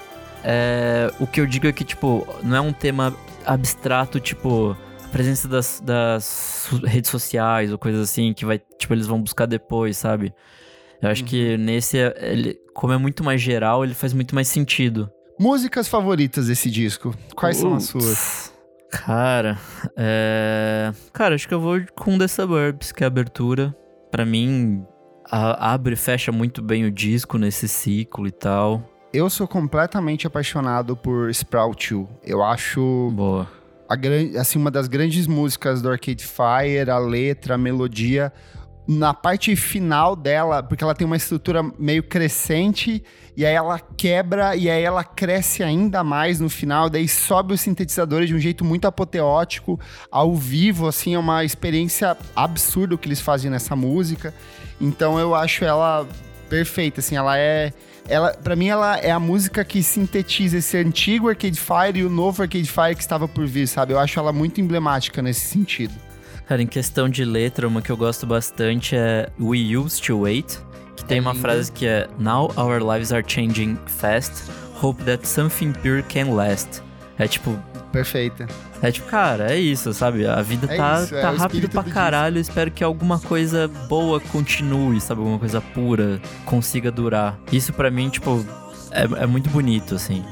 é, 0.44 1.12
o 1.18 1.26
que 1.26 1.40
eu 1.40 1.46
digo 1.46 1.66
é 1.66 1.72
que, 1.72 1.84
tipo, 1.84 2.26
não 2.42 2.56
é 2.56 2.60
um 2.60 2.72
tema 2.72 3.14
abstrato, 3.44 4.20
tipo, 4.20 4.76
presença 5.08 5.48
das, 5.48 5.80
das 5.84 6.68
redes 6.84 7.10
sociais 7.10 7.72
ou 7.72 7.78
coisas 7.78 8.02
assim, 8.02 8.32
que 8.32 8.44
vai, 8.44 8.58
tipo, 8.78 8.94
eles 8.94 9.06
vão 9.06 9.20
buscar 9.20 9.46
depois, 9.46 9.96
sabe? 9.96 10.32
Eu 11.00 11.10
acho 11.10 11.22
uhum. 11.22 11.28
que 11.28 11.56
nesse, 11.56 11.96
ele, 12.16 12.58
como 12.74 12.92
é 12.92 12.98
muito 12.98 13.22
mais 13.22 13.40
geral, 13.40 13.84
ele 13.84 13.94
faz 13.94 14.12
muito 14.12 14.34
mais 14.34 14.48
sentido. 14.48 15.10
Músicas 15.38 15.86
favoritas 15.86 16.48
desse 16.48 16.70
disco? 16.70 17.14
Quais 17.34 17.56
são 17.56 17.74
as 17.74 17.84
suas? 17.84 18.52
Cara, 18.90 19.58
é... 19.96 20.92
Cara, 21.12 21.34
acho 21.34 21.46
que 21.46 21.54
eu 21.54 21.60
vou 21.60 21.80
com 21.94 22.18
The 22.18 22.26
Suburbs, 22.26 22.90
que 22.90 23.04
é 23.04 23.06
a 23.06 23.08
abertura. 23.08 23.74
Pra 24.10 24.24
mim, 24.24 24.84
a, 25.30 25.74
abre 25.74 25.94
e 25.94 25.96
fecha 25.96 26.32
muito 26.32 26.62
bem 26.62 26.84
o 26.84 26.90
disco 26.90 27.38
nesse 27.38 27.68
ciclo 27.68 28.26
e 28.26 28.32
tal. 28.32 28.82
Eu 29.12 29.30
sou 29.30 29.46
completamente 29.46 30.26
apaixonado 30.26 30.96
por 30.96 31.30
Sprout 31.30 31.94
2. 31.94 32.08
Eu 32.24 32.42
acho... 32.42 33.10
Boa. 33.14 33.57
A, 33.88 34.40
assim, 34.40 34.58
uma 34.58 34.70
das 34.70 34.88
grandes 34.88 35.26
músicas 35.26 35.80
do 35.80 35.90
Arcade 35.90 36.24
Fire, 36.24 36.90
a 36.90 36.98
letra, 36.98 37.54
a 37.54 37.58
melodia 37.58 38.32
na 38.88 39.12
parte 39.12 39.54
final 39.54 40.16
dela, 40.16 40.62
porque 40.62 40.82
ela 40.82 40.94
tem 40.94 41.06
uma 41.06 41.16
estrutura 41.16 41.62
meio 41.78 42.02
crescente, 42.02 43.04
e 43.36 43.44
aí 43.44 43.54
ela 43.54 43.78
quebra, 43.78 44.56
e 44.56 44.70
aí 44.70 44.82
ela 44.82 45.04
cresce 45.04 45.62
ainda 45.62 46.02
mais 46.02 46.40
no 46.40 46.48
final, 46.48 46.88
daí 46.88 47.06
sobe 47.06 47.52
os 47.52 47.60
sintetizadores 47.60 48.30
de 48.30 48.34
um 48.34 48.38
jeito 48.38 48.64
muito 48.64 48.86
apoteótico, 48.86 49.78
ao 50.10 50.34
vivo, 50.34 50.88
assim, 50.88 51.14
é 51.14 51.18
uma 51.18 51.44
experiência 51.44 52.16
absurda 52.34 52.94
o 52.94 52.98
que 52.98 53.06
eles 53.06 53.20
fazem 53.20 53.50
nessa 53.50 53.76
música. 53.76 54.34
Então 54.80 55.18
eu 55.18 55.34
acho 55.34 55.66
ela 55.66 56.08
perfeita, 56.48 57.00
assim, 57.00 57.16
ela 57.16 57.38
é 57.38 57.72
ela, 58.08 58.32
para 58.32 58.56
mim, 58.56 58.68
ela 58.68 58.96
é 58.96 59.10
a 59.10 59.20
música 59.20 59.62
que 59.62 59.82
sintetiza 59.82 60.56
esse 60.56 60.78
antigo 60.78 61.28
Arcade 61.28 61.60
Fire 61.60 61.98
e 61.98 62.04
o 62.04 62.08
novo 62.08 62.42
Arcade 62.42 62.70
Fire 62.70 62.94
que 62.94 63.02
estava 63.02 63.28
por 63.28 63.46
vir, 63.46 63.68
sabe? 63.68 63.92
Eu 63.92 63.98
acho 63.98 64.18
ela 64.18 64.32
muito 64.32 64.60
emblemática 64.60 65.20
nesse 65.20 65.42
sentido. 65.42 65.92
Cara, 66.46 66.62
em 66.62 66.66
questão 66.66 67.06
de 67.10 67.22
letra, 67.22 67.68
uma 67.68 67.82
que 67.82 67.92
eu 67.92 67.96
gosto 67.96 68.26
bastante 68.26 68.96
é 68.96 69.28
We 69.38 69.76
Used 69.76 70.02
to 70.06 70.20
Wait, 70.20 70.58
que 70.96 71.04
tem 71.04 71.18
é 71.18 71.20
uma 71.20 71.34
frase 71.34 71.70
que 71.70 71.86
é 71.86 72.08
Now 72.18 72.50
our 72.56 72.82
lives 72.82 73.12
are 73.12 73.22
changing 73.26 73.78
fast, 73.86 74.50
hope 74.82 75.04
that 75.04 75.28
something 75.28 75.72
pure 75.82 76.02
can 76.02 76.34
last. 76.34 76.82
É 77.18 77.28
tipo. 77.28 77.58
Perfeita. 77.92 78.46
É 78.82 78.92
tipo, 78.92 79.08
cara, 79.08 79.52
é 79.52 79.58
isso, 79.58 79.92
sabe? 79.92 80.26
A 80.26 80.40
vida 80.42 80.72
é 80.72 80.76
tá, 80.76 81.02
isso, 81.02 81.10
tá 81.14 81.32
é 81.32 81.36
rápido 81.36 81.68
pra 81.68 81.82
caralho. 81.82 82.38
Espero 82.38 82.70
que 82.70 82.84
alguma 82.84 83.18
coisa 83.18 83.68
boa 83.88 84.20
continue, 84.20 85.00
sabe? 85.00 85.20
Alguma 85.20 85.38
coisa 85.38 85.60
pura 85.60 86.20
consiga 86.44 86.90
durar. 86.90 87.38
Isso 87.50 87.72
para 87.72 87.90
mim, 87.90 88.08
tipo, 88.08 88.44
é, 88.90 89.22
é 89.22 89.26
muito 89.26 89.50
bonito, 89.50 89.94
assim. 89.94 90.24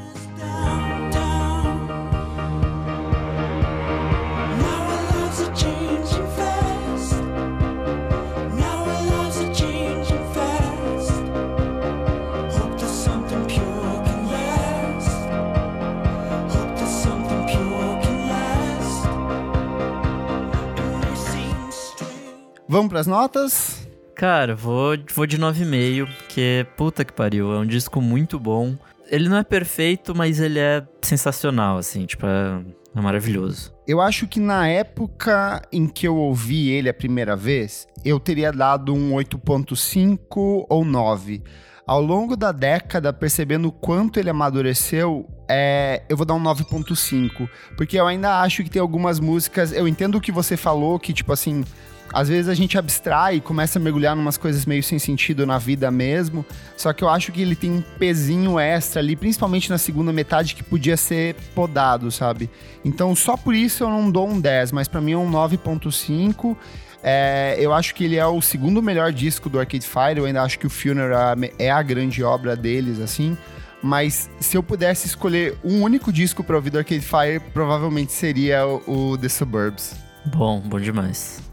Vamos 22.77 22.91
pras 22.91 23.07
notas? 23.07 23.89
Cara, 24.15 24.55
vou, 24.55 24.99
vou 25.15 25.27
de 25.27 25.39
9,5, 25.39 26.07
porque 26.15 26.67
puta 26.77 27.07
que 27.07 27.13
pariu, 27.15 27.51
é 27.55 27.59
um 27.59 27.65
disco 27.65 28.03
muito 28.03 28.39
bom. 28.39 28.77
Ele 29.11 29.31
não 29.31 29.39
é 29.39 29.43
perfeito, 29.43 30.15
mas 30.15 30.41
ele 30.41 30.59
é 30.59 30.87
sensacional, 31.01 31.79
assim, 31.79 32.05
tipo, 32.05 32.27
é, 32.27 32.63
é 32.95 33.01
maravilhoso. 33.01 33.73
Eu 33.89 33.99
acho 33.99 34.29
que 34.29 34.39
na 34.39 34.69
época 34.69 35.63
em 35.73 35.89
que 35.89 36.07
eu 36.07 36.17
ouvi 36.17 36.69
ele 36.69 36.91
a 36.91 36.93
primeira 36.93 37.35
vez, 37.35 37.89
eu 38.05 38.21
teria 38.21 38.53
dado 38.53 38.93
um 38.93 39.13
8.5 39.13 40.67
ou 40.69 40.85
9 40.85 41.43
ao 41.87 42.03
longo 42.03 42.37
da 42.37 42.53
década, 42.53 43.11
percebendo 43.11 43.69
o 43.69 43.73
quanto 43.73 44.21
ele 44.21 44.29
amadureceu, 44.29 45.27
é, 45.49 46.03
eu 46.11 46.17
vou 46.17 46.27
dar 46.27 46.35
um 46.35 46.43
9.5. 46.43 47.49
Porque 47.75 47.99
eu 47.99 48.07
ainda 48.07 48.43
acho 48.43 48.63
que 48.63 48.69
tem 48.69 48.83
algumas 48.83 49.19
músicas. 49.19 49.73
Eu 49.73 49.89
entendo 49.89 50.17
o 50.19 50.21
que 50.21 50.31
você 50.31 50.59
falou, 50.59 50.99
que, 50.99 51.15
tipo 51.15 51.33
assim, 51.33 51.65
às 52.13 52.29
vezes 52.29 52.49
a 52.49 52.55
gente 52.55 52.79
abstrai 52.79 53.37
e 53.37 53.41
começa 53.41 53.79
a 53.79 53.83
mergulhar 53.83 54.17
em 54.17 54.21
umas 54.21 54.37
coisas 54.37 54.65
meio 54.65 54.83
sem 54.83 54.99
sentido 54.99 55.47
na 55.47 55.59
vida 55.59 55.91
mesmo. 55.91 56.45
Só 56.77 56.93
que 56.93 57.05
eu 57.05 57.09
acho 57.09 57.33
que 57.33 57.43
ele 57.43 57.55
tem 57.55 57.71
um 57.71 57.83
pezinho 57.99 58.59
extra 58.59 59.01
ali, 59.01 59.17
principalmente 59.17 59.71
na 59.71 59.79
segunda 59.79 60.13
metade, 60.13 60.55
que 60.55 60.63
podia 60.63 60.97
ser 60.97 61.35
podado, 61.55 62.11
sabe? 62.11 62.51
Então 62.85 63.15
só 63.15 63.37
por 63.37 63.55
isso 63.55 63.85
eu 63.85 63.91
não 63.91 64.11
dou 64.11 64.29
um 64.29 64.41
10, 64.41 64.73
mas 64.73 64.89
para 64.89 65.01
mim 65.01 65.13
é 65.13 65.19
um 65.19 65.31
9.5. 65.31 66.57
É, 67.03 67.57
eu 67.61 67.73
acho 67.73 67.95
que 67.95 68.05
ele 68.05 68.17
é 68.17 68.27
o 68.27 68.41
segundo 68.41 68.83
melhor 68.83 69.13
disco 69.13 69.49
do 69.49 69.61
Arcade 69.61 69.87
Fire. 69.87 70.19
Eu 70.19 70.25
ainda 70.25 70.43
acho 70.43 70.59
que 70.59 70.67
o 70.67 70.71
Funeral 70.71 71.37
é 71.59 71.71
a 71.71 71.83
grande 71.83 72.23
obra 72.25 72.57
deles, 72.57 72.99
assim. 72.99 73.37
Mas 73.83 74.29
se 74.41 74.57
eu 74.57 74.63
pudesse 74.63 75.07
escolher 75.07 75.57
um 75.63 75.83
único 75.83 76.13
disco 76.13 76.43
para 76.43 76.57
ouvir 76.57 76.71
do 76.71 76.79
Arcade 76.79 77.01
Fire, 77.01 77.41
provavelmente 77.53 78.13
seria 78.13 78.67
o, 78.67 79.13
o 79.13 79.19
The 79.19 79.29
Suburbs. 79.29 79.95
Bom, 80.25 80.61
bom 80.61 80.81
demais. 80.81 81.46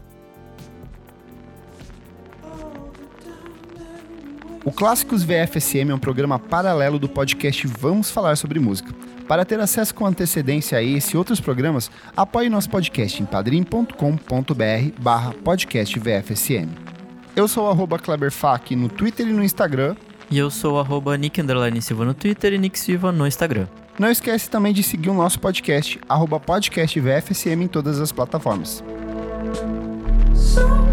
O 4.64 4.72
Clássicos 4.72 5.22
VFSM 5.22 5.90
é 5.90 5.94
um 5.94 5.98
programa 5.98 6.38
paralelo 6.38 6.98
do 6.98 7.06
podcast 7.06 7.66
Vamos 7.66 8.10
Falar 8.10 8.36
sobre 8.36 8.58
Música. 8.58 8.94
Para 9.28 9.44
ter 9.44 9.60
acesso 9.60 9.94
com 9.94 10.06
antecedência 10.06 10.78
a 10.78 10.82
esse 10.82 11.14
e 11.14 11.18
outros 11.18 11.38
programas, 11.38 11.90
apoie 12.16 12.48
nosso 12.48 12.70
podcast 12.70 13.22
em 13.22 13.26
padrim.com.br 13.26 15.00
barra 15.00 15.34
podcast 15.44 15.98
VFSM. 15.98 16.68
Eu 17.36 17.46
sou 17.46 17.70
o 17.70 17.98
Kleberfac 17.98 18.74
no 18.74 18.88
Twitter 18.88 19.28
e 19.28 19.32
no 19.32 19.44
Instagram. 19.44 19.96
E 20.30 20.38
eu 20.38 20.50
sou 20.50 20.82
o 20.82 21.14
Nick 21.14 21.42
Silva 21.82 22.04
no 22.06 22.14
Twitter 22.14 22.54
e 22.54 22.58
Nick 22.58 22.78
Silva 22.78 23.12
no 23.12 23.26
Instagram. 23.26 23.66
Não 23.98 24.10
esquece 24.10 24.48
também 24.48 24.72
de 24.72 24.82
seguir 24.82 25.10
o 25.10 25.14
nosso 25.14 25.38
podcast, 25.40 26.00
arroba 26.08 26.40
podcast 26.40 26.98
VFSM 26.98 27.64
em 27.64 27.68
todas 27.68 28.00
as 28.00 28.10
plataformas. 28.10 28.82
So 30.34 30.83